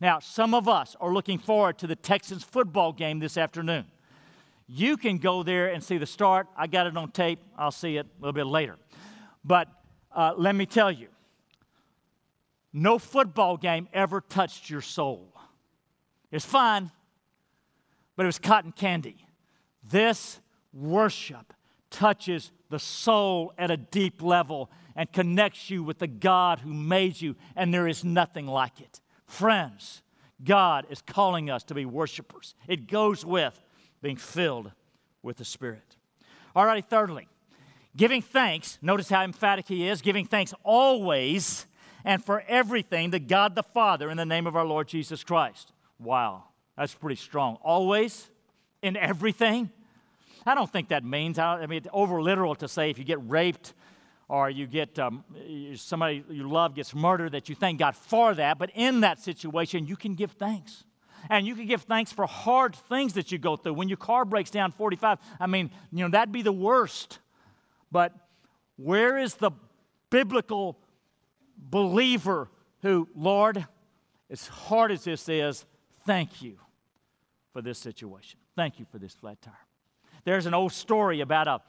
Now, 0.00 0.18
some 0.18 0.54
of 0.54 0.68
us 0.68 0.94
are 1.00 1.12
looking 1.12 1.38
forward 1.38 1.78
to 1.78 1.86
the 1.86 1.96
Texans 1.96 2.44
football 2.44 2.92
game 2.92 3.18
this 3.18 3.36
afternoon. 3.36 3.86
You 4.66 4.96
can 4.96 5.18
go 5.18 5.42
there 5.42 5.68
and 5.68 5.82
see 5.82 5.98
the 5.98 6.06
start. 6.06 6.48
I 6.56 6.66
got 6.66 6.86
it 6.86 6.96
on 6.96 7.10
tape. 7.10 7.38
I'll 7.56 7.70
see 7.70 7.96
it 7.96 8.06
a 8.06 8.20
little 8.20 8.32
bit 8.32 8.46
later. 8.46 8.76
But 9.44 9.68
uh, 10.12 10.34
let 10.36 10.54
me 10.54 10.66
tell 10.66 10.90
you 10.90 11.08
no 12.72 12.98
football 12.98 13.56
game 13.56 13.88
ever 13.92 14.20
touched 14.20 14.68
your 14.68 14.82
soul. 14.82 15.32
It's 16.30 16.44
fun, 16.44 16.90
but 18.16 18.24
it 18.24 18.26
was 18.26 18.38
cotton 18.38 18.72
candy. 18.72 19.16
This 19.82 20.40
worship 20.72 21.54
touches 21.90 22.50
the 22.68 22.78
soul 22.78 23.54
at 23.56 23.70
a 23.70 23.76
deep 23.76 24.20
level 24.20 24.70
and 24.94 25.10
connects 25.12 25.70
you 25.70 25.82
with 25.82 25.98
the 25.98 26.06
God 26.06 26.58
who 26.58 26.74
made 26.74 27.20
you, 27.20 27.36
and 27.54 27.72
there 27.72 27.86
is 27.86 28.04
nothing 28.04 28.46
like 28.46 28.80
it. 28.80 29.00
Friends, 29.26 30.02
God 30.42 30.86
is 30.90 31.00
calling 31.00 31.48
us 31.48 31.62
to 31.64 31.74
be 31.74 31.84
worshipers. 31.84 32.54
It 32.68 32.88
goes 32.88 33.24
with 33.24 33.58
being 34.02 34.16
filled 34.16 34.72
with 35.22 35.36
the 35.36 35.44
Spirit. 35.44 35.96
All 36.54 36.64
righty, 36.64 36.82
thirdly, 36.82 37.28
giving 37.96 38.22
thanks. 38.22 38.78
Notice 38.80 39.08
how 39.08 39.22
emphatic 39.22 39.68
he 39.68 39.88
is 39.88 40.00
giving 40.00 40.26
thanks 40.26 40.54
always 40.62 41.66
and 42.04 42.24
for 42.24 42.44
everything 42.46 43.10
to 43.10 43.18
God 43.18 43.54
the 43.54 43.62
Father 43.62 44.10
in 44.10 44.16
the 44.16 44.26
name 44.26 44.46
of 44.46 44.56
our 44.56 44.64
Lord 44.64 44.88
Jesus 44.88 45.24
Christ. 45.24 45.72
Wow, 45.98 46.44
that's 46.76 46.94
pretty 46.94 47.16
strong. 47.16 47.58
Always, 47.62 48.30
in 48.82 48.96
everything. 48.96 49.70
I 50.46 50.54
don't 50.54 50.70
think 50.70 50.88
that 50.88 51.04
means, 51.04 51.38
I 51.38 51.66
mean, 51.66 51.78
it's 51.78 51.88
over 51.92 52.22
literal 52.22 52.54
to 52.56 52.68
say 52.68 52.88
if 52.90 52.98
you 52.98 53.04
get 53.04 53.18
raped 53.28 53.74
or 54.28 54.48
you 54.48 54.66
get 54.66 54.96
um, 54.98 55.24
somebody 55.74 56.24
you 56.30 56.48
love 56.48 56.74
gets 56.74 56.94
murdered, 56.94 57.32
that 57.32 57.48
you 57.48 57.54
thank 57.54 57.80
God 57.80 57.96
for 57.96 58.34
that. 58.34 58.58
But 58.58 58.70
in 58.74 59.00
that 59.00 59.20
situation, 59.20 59.86
you 59.86 59.96
can 59.96 60.14
give 60.14 60.32
thanks. 60.32 60.84
And 61.30 61.46
you 61.46 61.54
can 61.54 61.66
give 61.66 61.82
thanks 61.82 62.12
for 62.12 62.26
hard 62.26 62.74
things 62.74 63.14
that 63.14 63.32
you 63.32 63.38
go 63.38 63.56
through. 63.56 63.74
When 63.74 63.88
your 63.88 63.96
car 63.96 64.24
breaks 64.24 64.50
down 64.50 64.72
45, 64.72 65.18
I 65.40 65.46
mean, 65.46 65.70
you 65.92 66.04
know, 66.04 66.10
that'd 66.10 66.32
be 66.32 66.42
the 66.42 66.52
worst. 66.52 67.18
But 67.90 68.12
where 68.76 69.18
is 69.18 69.34
the 69.34 69.50
biblical 70.10 70.78
believer 71.56 72.48
who, 72.82 73.08
Lord, 73.14 73.66
as 74.30 74.46
hard 74.46 74.92
as 74.92 75.04
this 75.04 75.28
is, 75.28 75.64
thank 76.04 76.42
you 76.42 76.58
for 77.52 77.62
this 77.62 77.78
situation. 77.78 78.38
Thank 78.54 78.78
you 78.78 78.86
for 78.90 78.98
this 78.98 79.14
flat 79.14 79.40
tire. 79.42 79.54
There's 80.24 80.46
an 80.46 80.54
old 80.54 80.72
story 80.72 81.20
about 81.20 81.46
a 81.46 81.60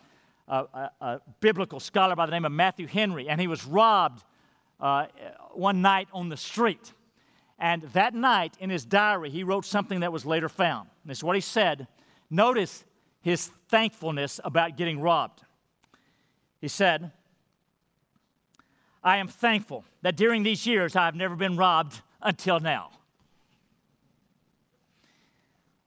a, 0.48 0.92
a, 1.02 1.22
biblical 1.40 1.80
scholar 1.80 2.16
by 2.16 2.26
the 2.26 2.32
name 2.32 2.46
of 2.46 2.52
Matthew 2.52 2.88
Henry, 2.88 3.28
and 3.28 3.40
he 3.42 3.48
was 3.48 3.66
robbed 3.66 4.24
uh, 4.80 5.08
one 5.54 5.82
night 5.82 6.08
on 6.14 6.30
the 6.30 6.38
street. 6.38 6.94
And 7.60 7.84
that 7.93 8.13
night 8.13 8.56
in 8.60 8.70
his 8.70 8.86
diary, 8.86 9.30
he 9.30 9.43
wrote 9.43 9.65
something 9.65 10.02
that 10.02 10.12
was 10.12 10.26
later 10.26 10.50
found. 10.50 10.89
And 11.04 11.10
This 11.10 11.20
is 11.20 11.24
what 11.24 11.36
he 11.36 11.41
said. 11.41 11.88
Notice 12.30 12.84
his 13.22 13.52
thankfulness 13.70 14.39
about 14.43 14.78
getting 14.78 15.00
robbed. 15.02 15.41
He 16.62 16.67
said, 16.67 17.12
I 19.04 19.17
am 19.17 19.28
thankful 19.28 19.86
that 20.02 20.15
during 20.15 20.43
these 20.43 20.67
years 20.67 20.96
I 20.96 21.06
have 21.06 21.15
never 21.15 21.36
been 21.36 21.58
robbed 21.58 22.02
until 22.22 22.60
now. 22.60 22.91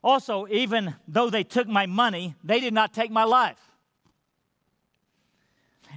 Also, 0.03 0.47
even 0.49 0.95
though 1.07 1.29
they 1.29 1.45
took 1.45 1.69
my 1.69 1.87
money, 1.87 2.35
they 2.43 2.59
did 2.61 2.73
not 2.73 2.95
take 2.95 3.11
my 3.11 3.25
life. 3.25 3.61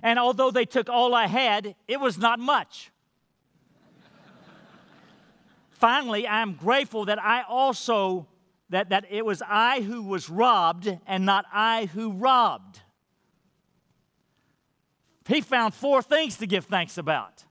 And 0.01 0.19
although 0.19 0.51
they 0.51 0.65
took 0.65 0.89
all 0.89 1.15
I 1.15 1.27
had, 1.27 1.75
it 1.87 1.99
was 1.99 2.17
not 2.17 2.39
much. 2.39 2.91
Finally, 5.83 6.25
I 6.25 6.41
am 6.41 6.53
grateful 6.53 7.03
that 7.07 7.21
I 7.21 7.41
also 7.41 8.25
that, 8.69 8.91
that 8.91 9.03
it 9.09 9.25
was 9.25 9.41
I 9.45 9.81
who 9.81 10.01
was 10.01 10.29
robbed 10.29 10.87
and 11.05 11.25
not 11.25 11.43
I 11.51 11.87
who 11.87 12.13
robbed. 12.13 12.79
He 15.27 15.41
found 15.41 15.73
four 15.73 16.01
things 16.01 16.37
to 16.37 16.47
give 16.47 16.67
thanks 16.67 16.97
about. 16.97 17.43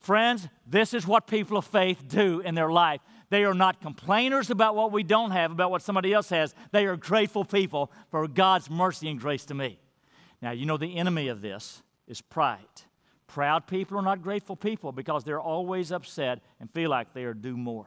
Friends, 0.00 0.48
this 0.66 0.92
is 0.92 1.06
what 1.06 1.26
people 1.26 1.56
of 1.56 1.64
faith 1.64 2.06
do 2.06 2.40
in 2.40 2.54
their 2.54 2.70
life. 2.70 3.00
They 3.30 3.42
are 3.46 3.54
not 3.54 3.80
complainers 3.80 4.50
about 4.50 4.76
what 4.76 4.92
we 4.92 5.02
don't 5.02 5.30
have, 5.30 5.50
about 5.50 5.70
what 5.70 5.80
somebody 5.80 6.12
else 6.12 6.28
has. 6.28 6.54
They 6.72 6.84
are 6.84 6.98
grateful 6.98 7.42
people 7.42 7.90
for 8.10 8.28
God's 8.28 8.68
mercy 8.68 9.08
and 9.08 9.18
grace 9.18 9.46
to 9.46 9.54
me. 9.54 9.80
Now, 10.42 10.50
you 10.50 10.66
know 10.66 10.76
the 10.76 10.98
enemy 10.98 11.28
of 11.28 11.40
this 11.40 11.82
is 12.06 12.20
pride. 12.20 12.82
Proud 13.32 13.66
people 13.66 13.96
are 13.96 14.02
not 14.02 14.20
grateful 14.20 14.56
people 14.56 14.92
because 14.92 15.24
they're 15.24 15.40
always 15.40 15.90
upset 15.90 16.40
and 16.60 16.70
feel 16.70 16.90
like 16.90 17.14
they 17.14 17.24
are 17.24 17.32
due 17.32 17.56
more. 17.56 17.86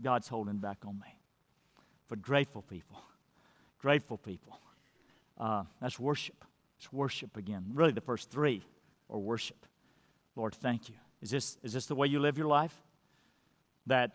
God's 0.00 0.28
holding 0.28 0.58
back 0.58 0.78
on 0.86 0.94
me. 0.94 1.18
But 2.06 2.22
grateful 2.22 2.62
people, 2.62 3.02
grateful 3.80 4.16
people, 4.16 4.60
uh, 5.38 5.64
that's 5.80 5.98
worship. 5.98 6.44
It's 6.78 6.92
worship 6.92 7.36
again. 7.36 7.64
Really, 7.74 7.90
the 7.90 8.00
first 8.00 8.30
three 8.30 8.62
are 9.10 9.18
worship. 9.18 9.66
Lord, 10.36 10.54
thank 10.54 10.88
you. 10.88 10.94
Is 11.20 11.30
this, 11.30 11.58
is 11.64 11.72
this 11.72 11.86
the 11.86 11.96
way 11.96 12.06
you 12.06 12.20
live 12.20 12.38
your 12.38 12.46
life? 12.46 12.80
That 13.88 14.12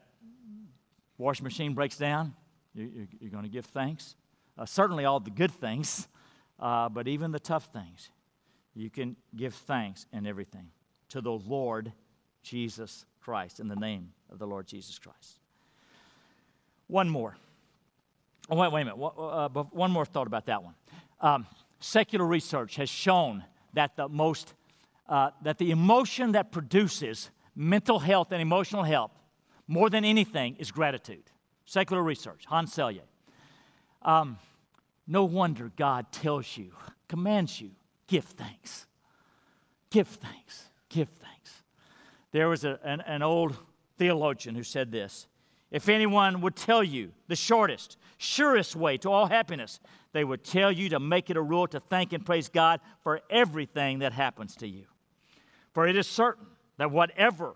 washing 1.18 1.44
machine 1.44 1.74
breaks 1.74 1.98
down, 1.98 2.34
you, 2.74 3.10
are 3.26 3.28
going 3.28 3.44
to 3.44 3.50
give 3.50 3.66
thanks? 3.66 4.16
Uh, 4.58 4.66
certainly 4.66 5.04
all 5.04 5.20
the 5.20 5.32
good 5.32 5.52
things, 5.52 6.08
uh, 6.62 6.88
but 6.88 7.10
even 7.10 7.32
the 7.34 7.42
tough 7.42 7.66
things, 7.74 8.10
you 8.76 8.90
can 8.90 9.16
give 9.36 9.54
thanks 9.54 10.06
in 10.12 10.26
everything 10.26 10.70
to 11.10 11.22
the 11.22 11.32
Lord 11.32 11.92
Jesus 12.42 13.06
Christ, 13.22 13.60
in 13.60 13.68
the 13.68 13.76
name 13.76 14.12
of 14.32 14.40
the 14.40 14.48
Lord 14.48 14.68
Jesus 14.68 15.00
Christ. 15.00 15.40
One 16.88 17.10
more. 17.10 17.38
Oh, 18.50 18.58
wait, 18.58 18.72
wait 18.72 18.82
a 18.82 18.86
minute. 18.86 19.00
Uh, 19.00 19.48
one 19.72 19.92
more 19.92 20.06
thought 20.06 20.28
about 20.28 20.48
that 20.48 20.64
one. 20.64 20.74
Um, 21.22 21.48
secular 21.80 22.26
research 22.26 22.76
has 22.76 22.90
shown 22.90 23.44
that 23.74 23.96
the 23.96 24.10
most 24.10 24.54
uh, 25.08 25.32
that 25.42 25.58
the 25.58 25.72
emotion 25.72 26.32
that 26.32 26.52
produces 26.52 27.30
mental 27.56 28.00
health 28.00 28.32
and 28.32 28.42
emotional 28.42 28.84
health 28.84 29.12
more 29.68 29.90
than 29.90 30.06
anything 30.06 30.56
is 30.58 30.72
gratitude. 30.72 31.24
Secular 31.66 32.02
research, 32.02 32.46
Hans 32.48 32.74
Selye. 32.74 33.02
Um, 34.02 34.38
no 35.08 35.26
wonder 35.26 35.72
God 35.76 36.12
tells 36.12 36.58
you 36.58 36.72
commands 37.08 37.60
you 37.60 37.72
give 38.08 38.26
thanks. 38.26 38.88
Give 39.90 40.08
thanks. 40.08 40.66
Give 40.90 41.08
thanks. 41.08 41.64
There 42.32 42.50
was 42.50 42.66
a, 42.66 42.80
an, 42.84 43.02
an 43.02 43.22
old 43.22 43.56
theologian 43.98 44.56
who 44.56 44.64
said 44.64 44.92
this 44.92 45.28
If 45.72 45.90
anyone 45.90 46.42
would 46.42 46.56
tell 46.56 46.84
you 46.84 47.12
the 47.28 47.36
shortest, 47.36 47.98
surest 48.18 48.76
way 48.76 48.98
to 48.98 49.12
all 49.12 49.28
happiness, 49.28 49.80
they 50.14 50.24
would 50.24 50.44
tell 50.44 50.72
you 50.72 50.90
to 50.90 51.00
make 51.00 51.30
it 51.30 51.38
a 51.38 51.42
rule 51.42 51.68
to 51.68 51.80
thank 51.80 52.14
and 52.14 52.26
praise 52.26 52.50
God 52.50 52.80
for 53.04 53.22
everything 53.30 54.00
that 54.00 54.14
happens 54.14 54.56
to 54.58 54.68
you. 54.68 54.86
For 55.74 55.88
it 55.88 55.96
is 55.96 56.08
certain 56.08 56.46
that 56.78 56.92
whatever 56.92 57.56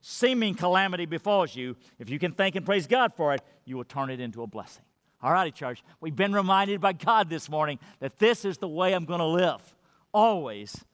seeming 0.00 0.54
calamity 0.54 1.06
befalls 1.06 1.56
you, 1.56 1.76
if 1.98 2.10
you 2.10 2.18
can 2.18 2.32
thank 2.32 2.56
and 2.56 2.66
praise 2.66 2.86
God 2.86 3.14
for 3.14 3.32
it, 3.34 3.40
you 3.64 3.76
will 3.76 3.84
turn 3.84 4.10
it 4.10 4.20
into 4.20 4.42
a 4.42 4.46
blessing. 4.46 4.84
All 5.22 5.32
righty, 5.32 5.50
church. 5.50 5.82
We've 6.00 6.14
been 6.14 6.32
reminded 6.32 6.80
by 6.80 6.92
God 6.92 7.30
this 7.30 7.48
morning 7.48 7.78
that 8.00 8.18
this 8.18 8.44
is 8.44 8.58
the 8.58 8.68
way 8.68 8.92
I'm 8.92 9.04
going 9.04 9.20
to 9.20 9.26
live, 9.26 9.60
always 10.12 10.84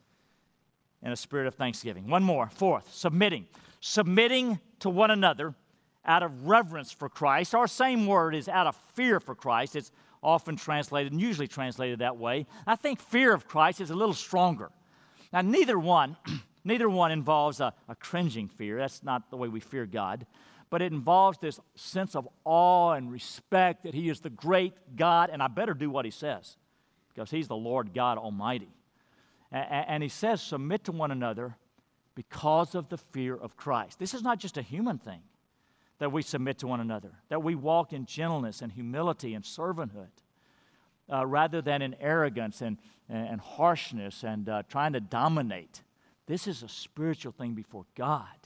in 1.03 1.11
a 1.11 1.15
spirit 1.15 1.47
of 1.47 1.55
thanksgiving. 1.55 2.07
One 2.07 2.23
more. 2.23 2.49
Fourth, 2.49 2.93
submitting. 2.93 3.47
Submitting 3.79 4.59
to 4.79 4.89
one 4.89 5.11
another 5.11 5.55
out 6.05 6.23
of 6.23 6.47
reverence 6.47 6.91
for 6.91 7.09
Christ. 7.09 7.53
Our 7.53 7.67
same 7.67 8.07
word 8.07 8.35
is 8.35 8.47
out 8.47 8.67
of 8.67 8.75
fear 8.93 9.19
for 9.19 9.35
Christ. 9.35 9.75
It's 9.75 9.91
often 10.23 10.55
translated 10.55 11.11
and 11.11 11.21
usually 11.21 11.47
translated 11.47 11.99
that 11.99 12.17
way. 12.17 12.45
I 12.65 12.75
think 12.75 12.99
fear 12.99 13.33
of 13.33 13.47
Christ 13.47 13.81
is 13.81 13.89
a 13.89 13.95
little 13.95 14.13
stronger. 14.13 14.69
Now, 15.33 15.41
neither 15.41 15.77
one, 15.77 16.17
neither 16.63 16.89
one 16.89 17.11
involves 17.11 17.59
a, 17.59 17.73
a 17.89 17.95
cringing 17.95 18.47
fear. 18.47 18.77
That's 18.77 19.03
not 19.03 19.29
the 19.29 19.37
way 19.37 19.47
we 19.47 19.59
fear 19.59 19.85
God 19.85 20.25
but 20.71 20.81
it 20.81 20.91
involves 20.91 21.37
this 21.37 21.59
sense 21.75 22.15
of 22.15 22.27
awe 22.45 22.93
and 22.93 23.11
respect 23.11 23.83
that 23.83 23.93
He 23.93 24.09
is 24.09 24.21
the 24.21 24.31
great 24.31 24.73
God, 24.95 25.29
and 25.31 25.43
I 25.43 25.47
better 25.47 25.75
do 25.75 25.91
what 25.91 26.05
He 26.05 26.11
says 26.11 26.57
because 27.09 27.29
He's 27.29 27.47
the 27.47 27.55
Lord 27.55 27.93
God 27.93 28.17
Almighty. 28.17 28.73
And 29.51 30.01
He 30.01 30.09
says, 30.09 30.41
submit 30.41 30.85
to 30.85 30.93
one 30.93 31.11
another 31.11 31.57
because 32.15 32.73
of 32.73 32.87
the 32.87 32.97
fear 32.97 33.35
of 33.35 33.57
Christ. 33.57 33.99
This 33.99 34.13
is 34.13 34.23
not 34.23 34.39
just 34.39 34.57
a 34.57 34.61
human 34.61 34.97
thing 34.97 35.21
that 35.99 36.11
we 36.11 36.21
submit 36.21 36.57
to 36.59 36.67
one 36.67 36.79
another, 36.79 37.11
that 37.29 37.43
we 37.43 37.53
walk 37.53 37.93
in 37.93 38.05
gentleness 38.05 38.61
and 38.61 38.71
humility 38.71 39.33
and 39.33 39.43
servanthood. 39.43 40.07
Uh, 41.11 41.25
rather 41.25 41.61
than 41.61 41.81
in 41.81 41.93
arrogance 41.99 42.61
and, 42.61 42.77
and 43.09 43.41
harshness 43.41 44.23
and 44.23 44.47
uh, 44.47 44.63
trying 44.69 44.93
to 44.93 45.01
dominate. 45.01 45.81
This 46.25 46.47
is 46.47 46.63
a 46.63 46.69
spiritual 46.69 47.33
thing 47.33 47.53
before 47.53 47.85
God. 47.95 48.40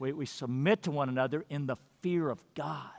We, 0.00 0.12
we 0.14 0.26
submit 0.26 0.82
to 0.84 0.90
one 0.90 1.08
another 1.08 1.44
in 1.48 1.66
the 1.66 1.76
fear 2.00 2.30
of 2.30 2.42
God. 2.54 2.90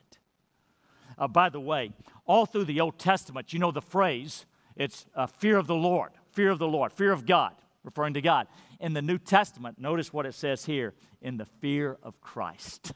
Uh, 1.18 1.28
by 1.28 1.50
the 1.50 1.60
way, 1.60 1.92
all 2.26 2.46
through 2.46 2.66
the 2.66 2.80
Old 2.80 3.00
Testament, 3.00 3.52
you 3.52 3.60
know 3.60 3.72
the 3.72 3.82
phrase, 3.82 4.46
it's 4.78 5.08
uh, 5.16 5.26
fear 5.26 5.58
of 5.58 5.68
the 5.68 5.76
Lord, 5.76 6.12
fear 6.32 6.52
of 6.52 6.60
the 6.60 6.68
Lord, 6.68 6.94
fear 6.94 7.12
of 7.12 7.26
God, 7.26 7.54
referring 7.84 8.14
to 8.14 8.22
God. 8.22 8.48
In 8.80 8.94
the 8.94 9.02
New 9.02 9.18
Testament, 9.18 9.80
notice 9.80 10.14
what 10.14 10.28
it 10.28 10.36
says 10.36 10.66
here 10.66 10.94
in 11.22 11.38
the 11.38 11.46
fear 11.46 11.98
of 12.04 12.22
Christ. 12.22 12.94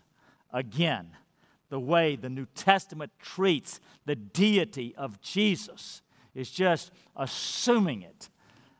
Again, 0.53 1.09
the 1.69 1.79
way 1.79 2.15
the 2.15 2.29
New 2.29 2.45
Testament 2.53 3.11
treats 3.19 3.79
the 4.05 4.15
deity 4.15 4.93
of 4.95 5.19
Jesus 5.19 6.03
is 6.35 6.51
just 6.51 6.91
assuming 7.15 8.03
it 8.03 8.29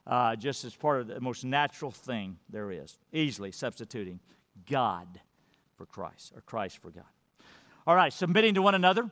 uh, 0.05 0.35
just 0.35 0.63
as 0.65 0.75
part 0.75 1.01
of 1.01 1.07
the 1.07 1.19
most 1.19 1.43
natural 1.43 1.89
thing 1.89 2.37
there 2.47 2.71
is, 2.71 2.99
easily 3.11 3.51
substituting 3.51 4.19
God 4.69 5.19
for 5.77 5.85
Christ, 5.85 6.33
or 6.35 6.41
Christ 6.41 6.79
for 6.79 6.89
God. 6.89 7.03
All 7.87 7.95
right, 7.95 8.11
submitting 8.11 8.55
to 8.55 8.61
one 8.61 8.75
another. 8.75 9.09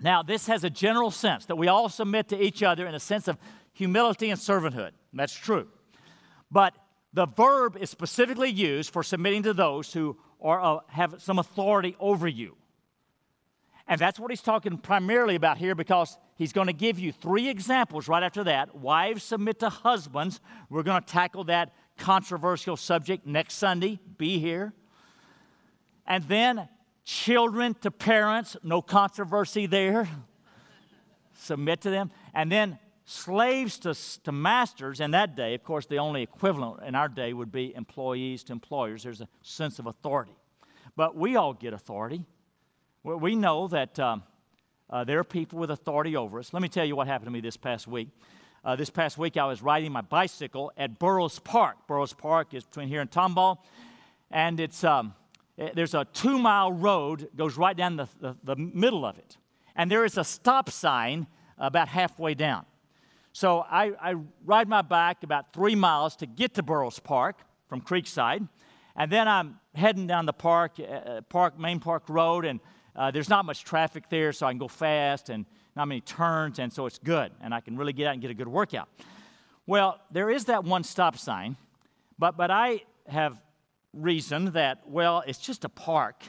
Now, 0.00 0.22
this 0.22 0.46
has 0.46 0.64
a 0.64 0.70
general 0.70 1.10
sense 1.10 1.46
that 1.46 1.56
we 1.56 1.68
all 1.68 1.88
submit 1.88 2.28
to 2.28 2.42
each 2.42 2.62
other 2.62 2.86
in 2.86 2.94
a 2.94 3.00
sense 3.00 3.28
of 3.28 3.38
humility 3.72 4.30
and 4.30 4.40
servanthood. 4.40 4.92
That's 5.12 5.34
true. 5.34 5.68
But 6.50 6.74
the 7.12 7.26
verb 7.26 7.76
is 7.78 7.90
specifically 7.90 8.50
used 8.50 8.92
for 8.92 9.02
submitting 9.02 9.42
to 9.44 9.54
those 9.54 9.92
who 9.92 10.16
are, 10.40 10.60
uh, 10.60 10.80
have 10.88 11.16
some 11.18 11.38
authority 11.38 11.96
over 12.00 12.26
you. 12.26 12.56
And 13.86 14.00
that's 14.00 14.20
what 14.20 14.30
he's 14.30 14.42
talking 14.42 14.78
primarily 14.78 15.34
about 15.34 15.58
here 15.58 15.74
because 15.74 16.16
he's 16.36 16.52
going 16.52 16.68
to 16.68 16.72
give 16.72 16.98
you 16.98 17.10
three 17.10 17.48
examples 17.48 18.06
right 18.06 18.22
after 18.22 18.44
that. 18.44 18.76
Wives 18.76 19.24
submit 19.24 19.58
to 19.60 19.68
husbands. 19.68 20.40
We're 20.68 20.84
going 20.84 21.02
to 21.02 21.06
tackle 21.06 21.44
that 21.44 21.74
controversial 22.00 22.76
subject 22.76 23.26
next 23.26 23.54
Sunday. 23.54 24.00
Be 24.18 24.40
here. 24.40 24.72
And 26.06 26.24
then 26.24 26.68
children 27.04 27.74
to 27.82 27.90
parents, 27.90 28.56
no 28.64 28.82
controversy 28.82 29.66
there. 29.66 30.08
Submit 31.34 31.82
to 31.82 31.90
them. 31.90 32.10
And 32.34 32.50
then 32.50 32.78
slaves 33.04 33.78
to, 33.80 33.94
to 34.24 34.32
masters 34.32 35.00
in 35.00 35.12
that 35.12 35.36
day, 35.36 35.54
of 35.54 35.62
course, 35.62 35.86
the 35.86 35.98
only 35.98 36.22
equivalent 36.22 36.82
in 36.84 36.94
our 36.94 37.08
day 37.08 37.32
would 37.32 37.52
be 37.52 37.74
employees 37.74 38.42
to 38.44 38.52
employers. 38.52 39.02
There's 39.02 39.20
a 39.20 39.28
sense 39.42 39.78
of 39.78 39.86
authority. 39.86 40.34
But 40.96 41.16
we 41.16 41.36
all 41.36 41.54
get 41.54 41.72
authority. 41.72 42.24
We 43.02 43.34
know 43.36 43.68
that 43.68 43.98
um, 43.98 44.22
uh, 44.88 45.04
there 45.04 45.18
are 45.18 45.24
people 45.24 45.58
with 45.58 45.70
authority 45.70 46.16
over 46.16 46.38
us. 46.38 46.52
Let 46.52 46.62
me 46.62 46.68
tell 46.68 46.84
you 46.84 46.96
what 46.96 47.06
happened 47.06 47.26
to 47.26 47.32
me 47.32 47.40
this 47.40 47.56
past 47.56 47.86
week. 47.86 48.08
Uh, 48.62 48.76
this 48.76 48.90
past 48.90 49.16
week, 49.16 49.38
I 49.38 49.46
was 49.46 49.62
riding 49.62 49.90
my 49.90 50.02
bicycle 50.02 50.70
at 50.76 50.98
Burroughs 50.98 51.38
Park. 51.38 51.86
Burroughs 51.86 52.12
Park 52.12 52.52
is 52.52 52.62
between 52.64 52.88
here 52.88 53.00
and 53.00 53.10
Tomball, 53.10 53.56
and 54.30 54.60
it's 54.60 54.84
um, 54.84 55.14
it, 55.56 55.62
eh, 55.62 55.70
there's 55.74 55.94
a 55.94 56.04
two 56.12 56.38
mile 56.38 56.70
road 56.70 57.30
goes 57.34 57.56
right 57.56 57.74
down 57.74 57.96
the, 57.96 58.06
the, 58.20 58.36
the 58.44 58.56
middle 58.56 59.06
of 59.06 59.16
it, 59.16 59.38
and 59.76 59.90
there 59.90 60.04
is 60.04 60.18
a 60.18 60.24
stop 60.24 60.68
sign 60.68 61.26
about 61.56 61.88
halfway 61.88 62.34
down. 62.34 62.66
So 63.32 63.60
I, 63.60 63.92
I 63.98 64.16
ride 64.44 64.68
my 64.68 64.82
bike 64.82 65.22
about 65.22 65.54
three 65.54 65.74
miles 65.74 66.14
to 66.16 66.26
get 66.26 66.52
to 66.54 66.62
Burroughs 66.62 66.98
Park 66.98 67.38
from 67.66 67.80
Creekside, 67.80 68.46
and 68.94 69.10
then 69.10 69.26
I'm 69.26 69.58
heading 69.74 70.06
down 70.06 70.26
the 70.26 70.34
park, 70.34 70.72
uh, 70.78 71.22
park 71.30 71.58
main 71.58 71.80
park 71.80 72.10
road, 72.10 72.44
and 72.44 72.60
uh, 72.94 73.10
there's 73.10 73.30
not 73.30 73.46
much 73.46 73.64
traffic 73.64 74.10
there, 74.10 74.34
so 74.34 74.46
I 74.46 74.50
can 74.50 74.58
go 74.58 74.68
fast 74.68 75.30
and 75.30 75.46
not 75.76 75.88
many 75.88 76.00
turns, 76.00 76.58
and 76.58 76.72
so 76.72 76.86
it's 76.86 76.98
good, 76.98 77.32
and 77.40 77.54
I 77.54 77.60
can 77.60 77.76
really 77.76 77.92
get 77.92 78.06
out 78.06 78.12
and 78.14 78.22
get 78.22 78.30
a 78.30 78.34
good 78.34 78.48
workout. 78.48 78.88
Well, 79.66 80.00
there 80.10 80.30
is 80.30 80.46
that 80.46 80.64
one 80.64 80.84
stop 80.84 81.16
sign, 81.16 81.56
but, 82.18 82.36
but 82.36 82.50
I 82.50 82.82
have 83.08 83.40
reasoned 83.92 84.48
that, 84.48 84.82
well, 84.86 85.22
it's 85.26 85.38
just 85.38 85.64
a 85.64 85.68
park, 85.68 86.22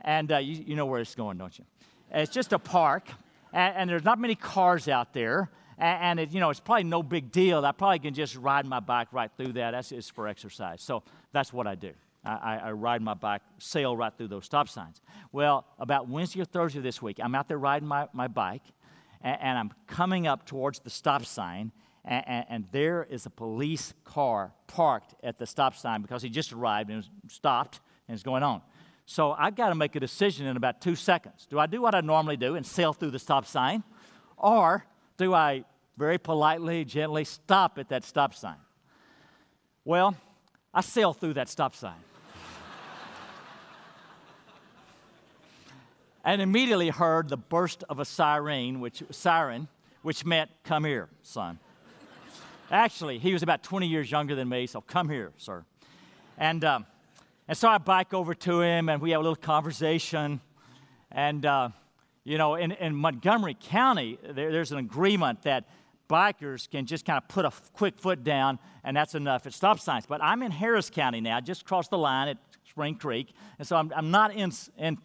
and 0.00 0.30
uh, 0.30 0.38
you, 0.38 0.64
you, 0.66 0.76
know 0.76 0.86
where 0.86 1.00
it's 1.00 1.14
going, 1.14 1.38
don't 1.38 1.58
you? 1.58 1.64
It's 2.10 2.32
just 2.32 2.52
a 2.52 2.58
park, 2.58 3.08
and, 3.52 3.76
and 3.76 3.90
there's 3.90 4.04
not 4.04 4.18
many 4.18 4.34
cars 4.34 4.88
out 4.88 5.12
there, 5.12 5.50
and, 5.78 6.02
and 6.02 6.20
it, 6.20 6.32
you 6.32 6.40
know, 6.40 6.50
it's 6.50 6.60
probably 6.60 6.84
no 6.84 7.02
big 7.02 7.30
deal. 7.32 7.64
I 7.64 7.72
probably 7.72 7.98
can 8.00 8.14
just 8.14 8.36
ride 8.36 8.66
my 8.66 8.80
bike 8.80 9.08
right 9.12 9.30
through 9.36 9.52
that. 9.54 9.72
That's 9.72 9.90
just 9.90 10.14
for 10.14 10.28
exercise. 10.28 10.82
So 10.82 11.02
that's 11.32 11.52
what 11.52 11.66
I 11.66 11.74
do. 11.74 11.92
I, 12.28 12.60
I, 12.64 12.72
ride 12.72 13.00
my 13.00 13.14
bike, 13.14 13.42
sail 13.58 13.96
right 13.96 14.12
through 14.16 14.28
those 14.28 14.44
stop 14.44 14.68
signs. 14.68 15.00
Well, 15.32 15.64
about 15.78 16.08
Wednesday 16.08 16.42
or 16.42 16.44
Thursday 16.44 16.80
this 16.80 17.00
week, 17.00 17.18
I'm 17.22 17.34
out 17.34 17.48
there 17.48 17.58
riding 17.58 17.88
my, 17.88 18.06
my 18.12 18.28
bike, 18.28 18.62
and, 19.22 19.38
and 19.40 19.58
I'm 19.58 19.72
coming 19.86 20.26
up 20.26 20.44
towards 20.44 20.80
the 20.80 20.90
stop 20.90 21.24
sign, 21.24 21.72
and, 22.04 22.24
and, 22.26 22.46
and, 22.48 22.64
there 22.70 23.06
is 23.08 23.26
a 23.26 23.30
police 23.30 23.94
car 24.04 24.52
parked 24.66 25.14
at 25.22 25.38
the 25.38 25.46
stop 25.46 25.74
sign 25.74 26.02
because 26.02 26.22
he 26.22 26.28
just 26.28 26.52
arrived 26.52 26.90
and 26.90 27.04
stopped 27.28 27.80
and 28.08 28.14
is 28.14 28.22
going 28.22 28.42
on. 28.42 28.62
So 29.06 29.32
I've 29.32 29.56
got 29.56 29.70
to 29.70 29.74
make 29.74 29.96
a 29.96 30.00
decision 30.00 30.46
in 30.46 30.56
about 30.56 30.80
two 30.80 30.94
seconds. 30.94 31.46
Do 31.48 31.58
I 31.58 31.66
do 31.66 31.80
what 31.80 31.94
I 31.94 32.02
normally 32.02 32.36
do 32.36 32.56
and 32.56 32.66
sail 32.66 32.92
through 32.92 33.10
the 33.10 33.18
stop 33.18 33.46
sign, 33.46 33.82
or 34.36 34.84
do 35.16 35.34
I 35.34 35.64
very 35.96 36.18
politely, 36.18 36.84
gently 36.84 37.24
stop 37.24 37.78
at 37.78 37.88
that 37.88 38.04
stop 38.04 38.34
sign? 38.34 38.58
Well, 39.84 40.14
I 40.74 40.82
sail 40.82 41.14
through 41.14 41.34
that 41.34 41.48
stop 41.48 41.74
sign. 41.74 41.96
And 46.28 46.42
immediately 46.42 46.90
heard 46.90 47.30
the 47.30 47.38
burst 47.38 47.84
of 47.88 48.00
a 48.00 48.04
siren, 48.04 48.80
which 48.80 49.02
siren, 49.10 49.66
which 50.02 50.26
meant, 50.26 50.50
"Come 50.62 50.84
here, 50.84 51.08
son." 51.22 51.58
Actually, 52.70 53.18
he 53.18 53.32
was 53.32 53.42
about 53.42 53.62
20 53.62 53.86
years 53.86 54.10
younger 54.10 54.34
than 54.34 54.46
me, 54.46 54.66
so 54.66 54.82
come 54.82 55.08
here, 55.08 55.32
sir. 55.38 55.64
And 56.36 56.62
um, 56.66 56.84
and 57.48 57.56
so 57.56 57.66
I 57.66 57.78
bike 57.78 58.12
over 58.12 58.34
to 58.34 58.60
him, 58.60 58.90
and 58.90 59.00
we 59.00 59.12
have 59.12 59.20
a 59.20 59.22
little 59.22 59.36
conversation. 59.36 60.42
And 61.10 61.46
uh, 61.46 61.70
you 62.24 62.36
know, 62.36 62.56
in, 62.56 62.72
in 62.72 62.94
Montgomery 62.94 63.56
County, 63.58 64.18
there, 64.22 64.52
there's 64.52 64.70
an 64.70 64.78
agreement 64.78 65.44
that 65.44 65.64
bikers 66.10 66.68
can 66.68 66.84
just 66.84 67.06
kind 67.06 67.16
of 67.16 67.26
put 67.28 67.46
a 67.46 67.52
quick 67.72 67.98
foot 67.98 68.22
down, 68.22 68.58
and 68.84 68.94
that's 68.94 69.14
enough 69.14 69.46
at 69.46 69.54
stop 69.54 69.80
signs. 69.80 70.04
But 70.04 70.22
I'm 70.22 70.42
in 70.42 70.50
Harris 70.50 70.90
County 70.90 71.22
now, 71.22 71.40
just 71.40 71.62
across 71.62 71.88
the 71.88 71.96
line 71.96 72.28
at 72.28 72.36
Spring 72.78 72.94
Creek, 72.94 73.34
and 73.58 73.66
so 73.66 73.74
I'm, 73.74 73.92
I'm 73.92 74.12
not 74.12 74.32
in, 74.32 74.52
in 74.78 74.98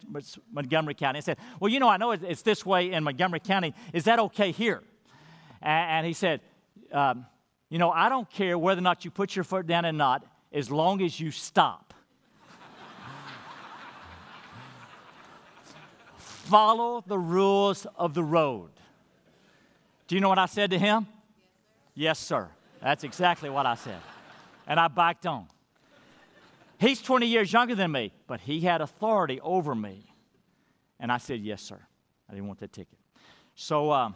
Montgomery 0.52 0.94
County. 0.94 1.16
I 1.16 1.22
said, 1.22 1.38
Well, 1.58 1.72
you 1.72 1.80
know, 1.80 1.88
I 1.88 1.96
know 1.96 2.12
it's 2.12 2.42
this 2.42 2.64
way 2.64 2.92
in 2.92 3.02
Montgomery 3.02 3.40
County. 3.40 3.74
Is 3.92 4.04
that 4.04 4.20
okay 4.20 4.52
here? 4.52 4.84
And, 5.60 5.90
and 5.90 6.06
he 6.06 6.12
said, 6.12 6.40
um, 6.92 7.26
You 7.70 7.80
know, 7.80 7.90
I 7.90 8.08
don't 8.08 8.30
care 8.30 8.56
whether 8.56 8.78
or 8.78 8.82
not 8.82 9.04
you 9.04 9.10
put 9.10 9.34
your 9.34 9.42
foot 9.42 9.66
down 9.66 9.84
or 9.84 9.90
not, 9.90 10.24
as 10.52 10.70
long 10.70 11.02
as 11.02 11.18
you 11.18 11.32
stop. 11.32 11.94
Follow 16.16 17.02
the 17.04 17.18
rules 17.18 17.88
of 17.96 18.14
the 18.14 18.22
road. 18.22 18.70
Do 20.06 20.14
you 20.14 20.20
know 20.20 20.28
what 20.28 20.38
I 20.38 20.46
said 20.46 20.70
to 20.70 20.78
him? 20.78 21.08
Yes, 21.96 22.20
sir. 22.20 22.48
That's 22.80 23.02
exactly 23.02 23.50
what 23.50 23.66
I 23.66 23.74
said. 23.74 23.98
And 24.64 24.78
I 24.78 24.86
biked 24.86 25.26
on. 25.26 25.48
He's 26.84 27.00
20 27.00 27.26
years 27.26 27.50
younger 27.50 27.74
than 27.74 27.92
me, 27.92 28.12
but 28.26 28.42
he 28.42 28.60
had 28.60 28.82
authority 28.82 29.40
over 29.40 29.74
me. 29.74 30.12
And 31.00 31.10
I 31.10 31.16
said, 31.16 31.40
Yes, 31.40 31.62
sir. 31.62 31.80
I 32.28 32.34
didn't 32.34 32.46
want 32.46 32.60
that 32.60 32.74
ticket. 32.74 32.98
So 33.54 33.90
um, 33.90 34.14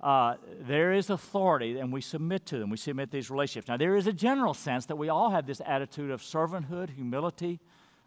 uh, 0.00 0.34
there 0.62 0.92
is 0.92 1.08
authority, 1.08 1.78
and 1.78 1.92
we 1.92 2.00
submit 2.00 2.46
to 2.46 2.58
them. 2.58 2.68
We 2.68 2.78
submit 2.78 3.12
these 3.12 3.30
relationships. 3.30 3.68
Now, 3.68 3.76
there 3.76 3.94
is 3.94 4.08
a 4.08 4.12
general 4.12 4.54
sense 4.54 4.86
that 4.86 4.96
we 4.96 5.08
all 5.08 5.30
have 5.30 5.46
this 5.46 5.62
attitude 5.64 6.10
of 6.10 6.20
servanthood, 6.20 6.90
humility, 6.90 7.60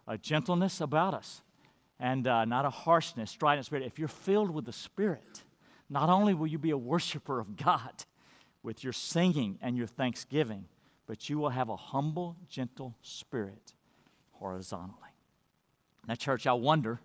uh, 0.05 0.17
gentleness 0.17 0.81
about 0.81 1.13
us, 1.13 1.41
and 1.97 2.27
uh, 2.27 2.43
not 2.43 2.65
a 2.65 2.69
harshness, 2.69 3.31
strident 3.31 3.67
spirit. 3.67 3.85
If 3.85 3.97
you're 3.97 4.09
filled 4.09 4.51
with 4.51 4.65
the 4.65 4.73
Spirit, 4.73 5.43
not 5.89 6.09
only 6.09 6.33
will 6.33 6.47
you 6.47 6.57
be 6.57 6.71
a 6.71 6.77
worshiper 6.77 7.39
of 7.39 7.55
God 7.55 8.03
with 8.63 8.83
your 8.83 8.93
singing 8.93 9.59
and 9.61 9.77
your 9.77 9.87
thanksgiving, 9.87 10.65
but 11.05 11.29
you 11.29 11.37
will 11.37 11.51
have 11.51 11.69
a 11.69 11.77
humble, 11.77 12.35
gentle 12.49 12.97
spirit 13.01 13.75
horizontally. 14.39 15.09
Now, 16.07 16.15
church, 16.15 16.47
I 16.47 16.53
wonder 16.53 16.99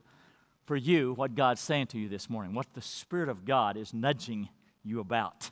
for 0.65 0.77
you 0.77 1.15
what 1.15 1.35
God's 1.35 1.61
saying 1.61 1.89
to 1.89 1.99
you 1.99 2.09
this 2.09 2.31
morning, 2.31 2.55
what 2.55 2.73
the 2.75 2.81
Spirit 2.81 3.29
of 3.29 3.45
God 3.45 3.77
is 3.77 3.93
nudging 3.93 4.49
you 4.85 5.01
about. 5.01 5.51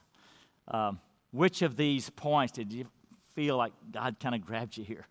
Um, 0.68 1.00
which 1.32 1.62
of 1.62 1.76
these 1.76 2.10
points 2.10 2.52
did 2.52 2.72
you 2.72 2.86
feel 3.34 3.56
like 3.56 3.72
God 3.90 4.16
kind 4.20 4.34
of 4.34 4.44
grabbed 4.44 4.76
you 4.76 4.84
here? 4.84 5.06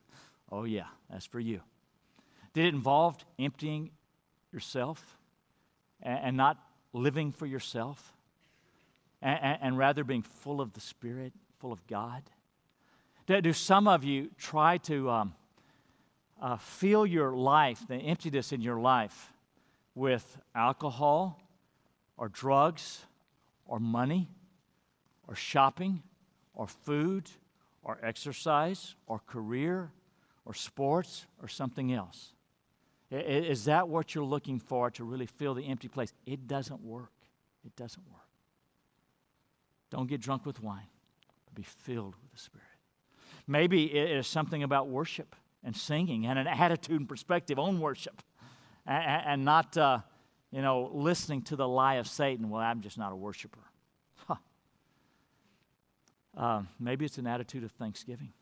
Oh, 0.51 0.63
yeah, 0.63 0.87
that's 1.09 1.25
for 1.25 1.39
you. 1.39 1.61
Did 2.53 2.65
it 2.65 2.73
involve 2.73 3.17
emptying 3.37 3.91
yourself 4.51 5.17
and, 6.01 6.35
not 6.37 6.57
living 6.93 7.31
for 7.31 7.45
yourself 7.45 8.13
and, 9.21 9.59
and, 9.61 9.77
rather 9.77 10.03
being 10.03 10.23
full 10.23 10.61
of 10.61 10.73
the 10.73 10.79
Spirit, 10.79 11.33
full 11.59 11.71
of 11.71 11.85
God? 11.87 12.23
Do, 13.27 13.39
do 13.41 13.53
some 13.53 13.87
of 13.87 14.03
you 14.03 14.29
try 14.37 14.77
to 14.77 15.09
um, 15.09 15.35
uh, 16.41 16.57
fill 16.57 17.05
your 17.05 17.35
life, 17.35 17.85
the 17.87 17.95
emptiness 17.95 18.51
in 18.51 18.61
your 18.61 18.79
life, 18.79 19.33
with 19.95 20.37
alcohol 20.55 21.41
or 22.17 22.29
drugs 22.29 23.01
or 23.65 23.79
money 23.79 24.29
or 25.27 25.35
shopping 25.35 26.01
or 26.53 26.67
food 26.67 27.29
or 27.83 27.97
exercise 28.03 28.95
or 29.07 29.19
career 29.27 29.91
or 30.45 30.53
sports 30.53 31.25
or 31.41 31.47
something 31.47 31.93
else? 31.93 32.33
Is 33.11 33.65
that 33.65 33.89
what 33.89 34.13
you're 34.13 34.23
looking 34.23 34.59
for 34.59 34.91
to 34.91 35.03
really 35.03 35.25
fill 35.25 35.55
the 35.55 35.63
empty 35.63 35.87
place? 35.87 36.13
It 36.25 36.47
doesn't 36.47 36.81
work. 36.81 37.11
It 37.65 37.75
doesn't 37.75 38.03
work. 38.11 38.19
Don't 39.89 40.07
get 40.07 40.21
drunk 40.21 40.45
with 40.45 40.61
wine, 40.61 40.87
be 41.55 41.63
filled 41.63 42.15
with 42.21 42.31
the 42.31 42.37
Spirit. 42.37 42.65
Maybe 43.47 43.85
it 43.85 44.11
is 44.11 44.27
something 44.27 44.61
about 44.61 44.87
worship 44.87 45.35
and 45.63 45.75
singing 45.75 46.25
and 46.25 46.39
an 46.39 46.47
attitude 46.47 46.99
and 46.99 47.09
perspective 47.09 47.59
on 47.59 47.79
worship 47.79 48.21
and, 48.85 49.23
and 49.25 49.45
not, 49.45 49.77
uh, 49.77 49.99
you 50.51 50.61
know, 50.61 50.89
listening 50.93 51.41
to 51.43 51.55
the 51.55 51.67
lie 51.67 51.95
of 51.95 52.07
Satan. 52.07 52.49
Well, 52.49 52.61
I'm 52.61 52.81
just 52.81 52.97
not 52.97 53.11
a 53.11 53.15
worshiper. 53.15 53.59
Huh. 54.27 54.35
Uh, 56.35 56.61
maybe 56.79 57.05
it's 57.05 57.17
an 57.17 57.27
attitude 57.27 57.63
of 57.63 57.71
thanksgiving, 57.71 58.33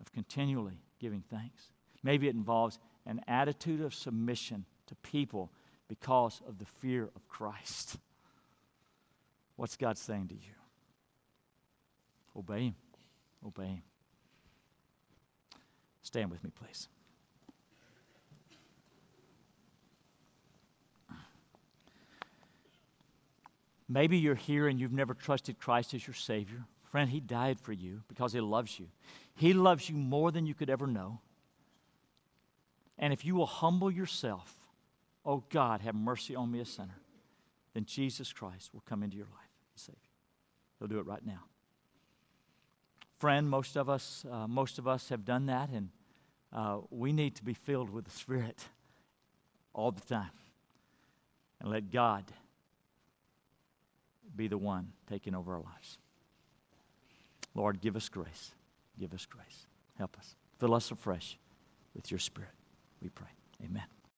of 0.00 0.12
continually 0.12 0.80
giving 0.98 1.22
thanks. 1.30 1.70
Maybe 2.02 2.28
it 2.28 2.34
involves 2.34 2.78
an 3.06 3.20
attitude 3.26 3.80
of 3.80 3.94
submission 3.94 4.64
to 4.86 4.94
people 4.96 5.50
because 5.88 6.40
of 6.48 6.58
the 6.58 6.64
fear 6.64 7.10
of 7.14 7.28
Christ. 7.28 7.98
What's 9.56 9.76
God 9.76 9.98
saying 9.98 10.28
to 10.28 10.34
you? 10.34 10.40
Obey 12.36 12.64
Him. 12.64 12.74
Obey 13.44 13.66
Him. 13.66 13.82
Stand 16.06 16.30
with 16.30 16.44
me, 16.44 16.50
please. 16.54 16.86
Maybe 23.88 24.16
you're 24.16 24.36
here 24.36 24.68
and 24.68 24.78
you've 24.78 24.92
never 24.92 25.14
trusted 25.14 25.58
Christ 25.58 25.94
as 25.94 26.06
your 26.06 26.14
Savior. 26.14 26.64
Friend, 26.92 27.10
He 27.10 27.18
died 27.18 27.58
for 27.58 27.72
you 27.72 28.02
because 28.06 28.32
He 28.32 28.40
loves 28.40 28.78
you. 28.78 28.86
He 29.34 29.52
loves 29.52 29.90
you 29.90 29.96
more 29.96 30.30
than 30.30 30.46
you 30.46 30.54
could 30.54 30.70
ever 30.70 30.86
know. 30.86 31.18
And 33.00 33.12
if 33.12 33.24
you 33.24 33.34
will 33.34 33.46
humble 33.46 33.90
yourself, 33.90 34.54
oh 35.24 35.42
God, 35.50 35.80
have 35.80 35.96
mercy 35.96 36.36
on 36.36 36.52
me, 36.52 36.60
a 36.60 36.64
sinner, 36.64 37.00
then 37.74 37.84
Jesus 37.84 38.32
Christ 38.32 38.72
will 38.72 38.84
come 38.86 39.02
into 39.02 39.16
your 39.16 39.26
life 39.26 39.50
and 39.72 39.80
save 39.80 39.96
you. 40.04 40.10
He'll 40.78 40.88
do 40.88 41.00
it 41.00 41.06
right 41.06 41.26
now. 41.26 41.42
Friend, 43.18 43.48
most 43.48 43.76
of 43.76 43.88
us, 43.88 44.24
uh, 44.30 44.46
most 44.46 44.78
of 44.78 44.86
us 44.86 45.08
have 45.08 45.24
done 45.24 45.46
that, 45.46 45.70
and 45.70 45.88
uh, 46.56 46.78
we 46.90 47.12
need 47.12 47.36
to 47.36 47.44
be 47.44 47.54
filled 47.54 47.90
with 47.90 48.06
the 48.06 48.10
Spirit 48.10 48.64
all 49.74 49.92
the 49.92 50.00
time, 50.00 50.30
and 51.60 51.70
let 51.70 51.92
God 51.92 52.24
be 54.34 54.48
the 54.48 54.58
one 54.58 54.92
taking 55.08 55.34
over 55.34 55.54
our 55.54 55.60
lives. 55.60 55.98
Lord, 57.54 57.80
give 57.80 57.94
us 57.94 58.08
grace. 58.08 58.52
Give 58.98 59.12
us 59.14 59.26
grace. 59.26 59.66
Help 59.98 60.16
us. 60.18 60.34
Fill 60.58 60.74
us 60.74 60.90
afresh 60.90 61.38
with 61.94 62.10
your 62.10 62.18
Spirit 62.18 62.50
we 63.02 63.08
pray. 63.10 63.28
Amen. 63.64 63.95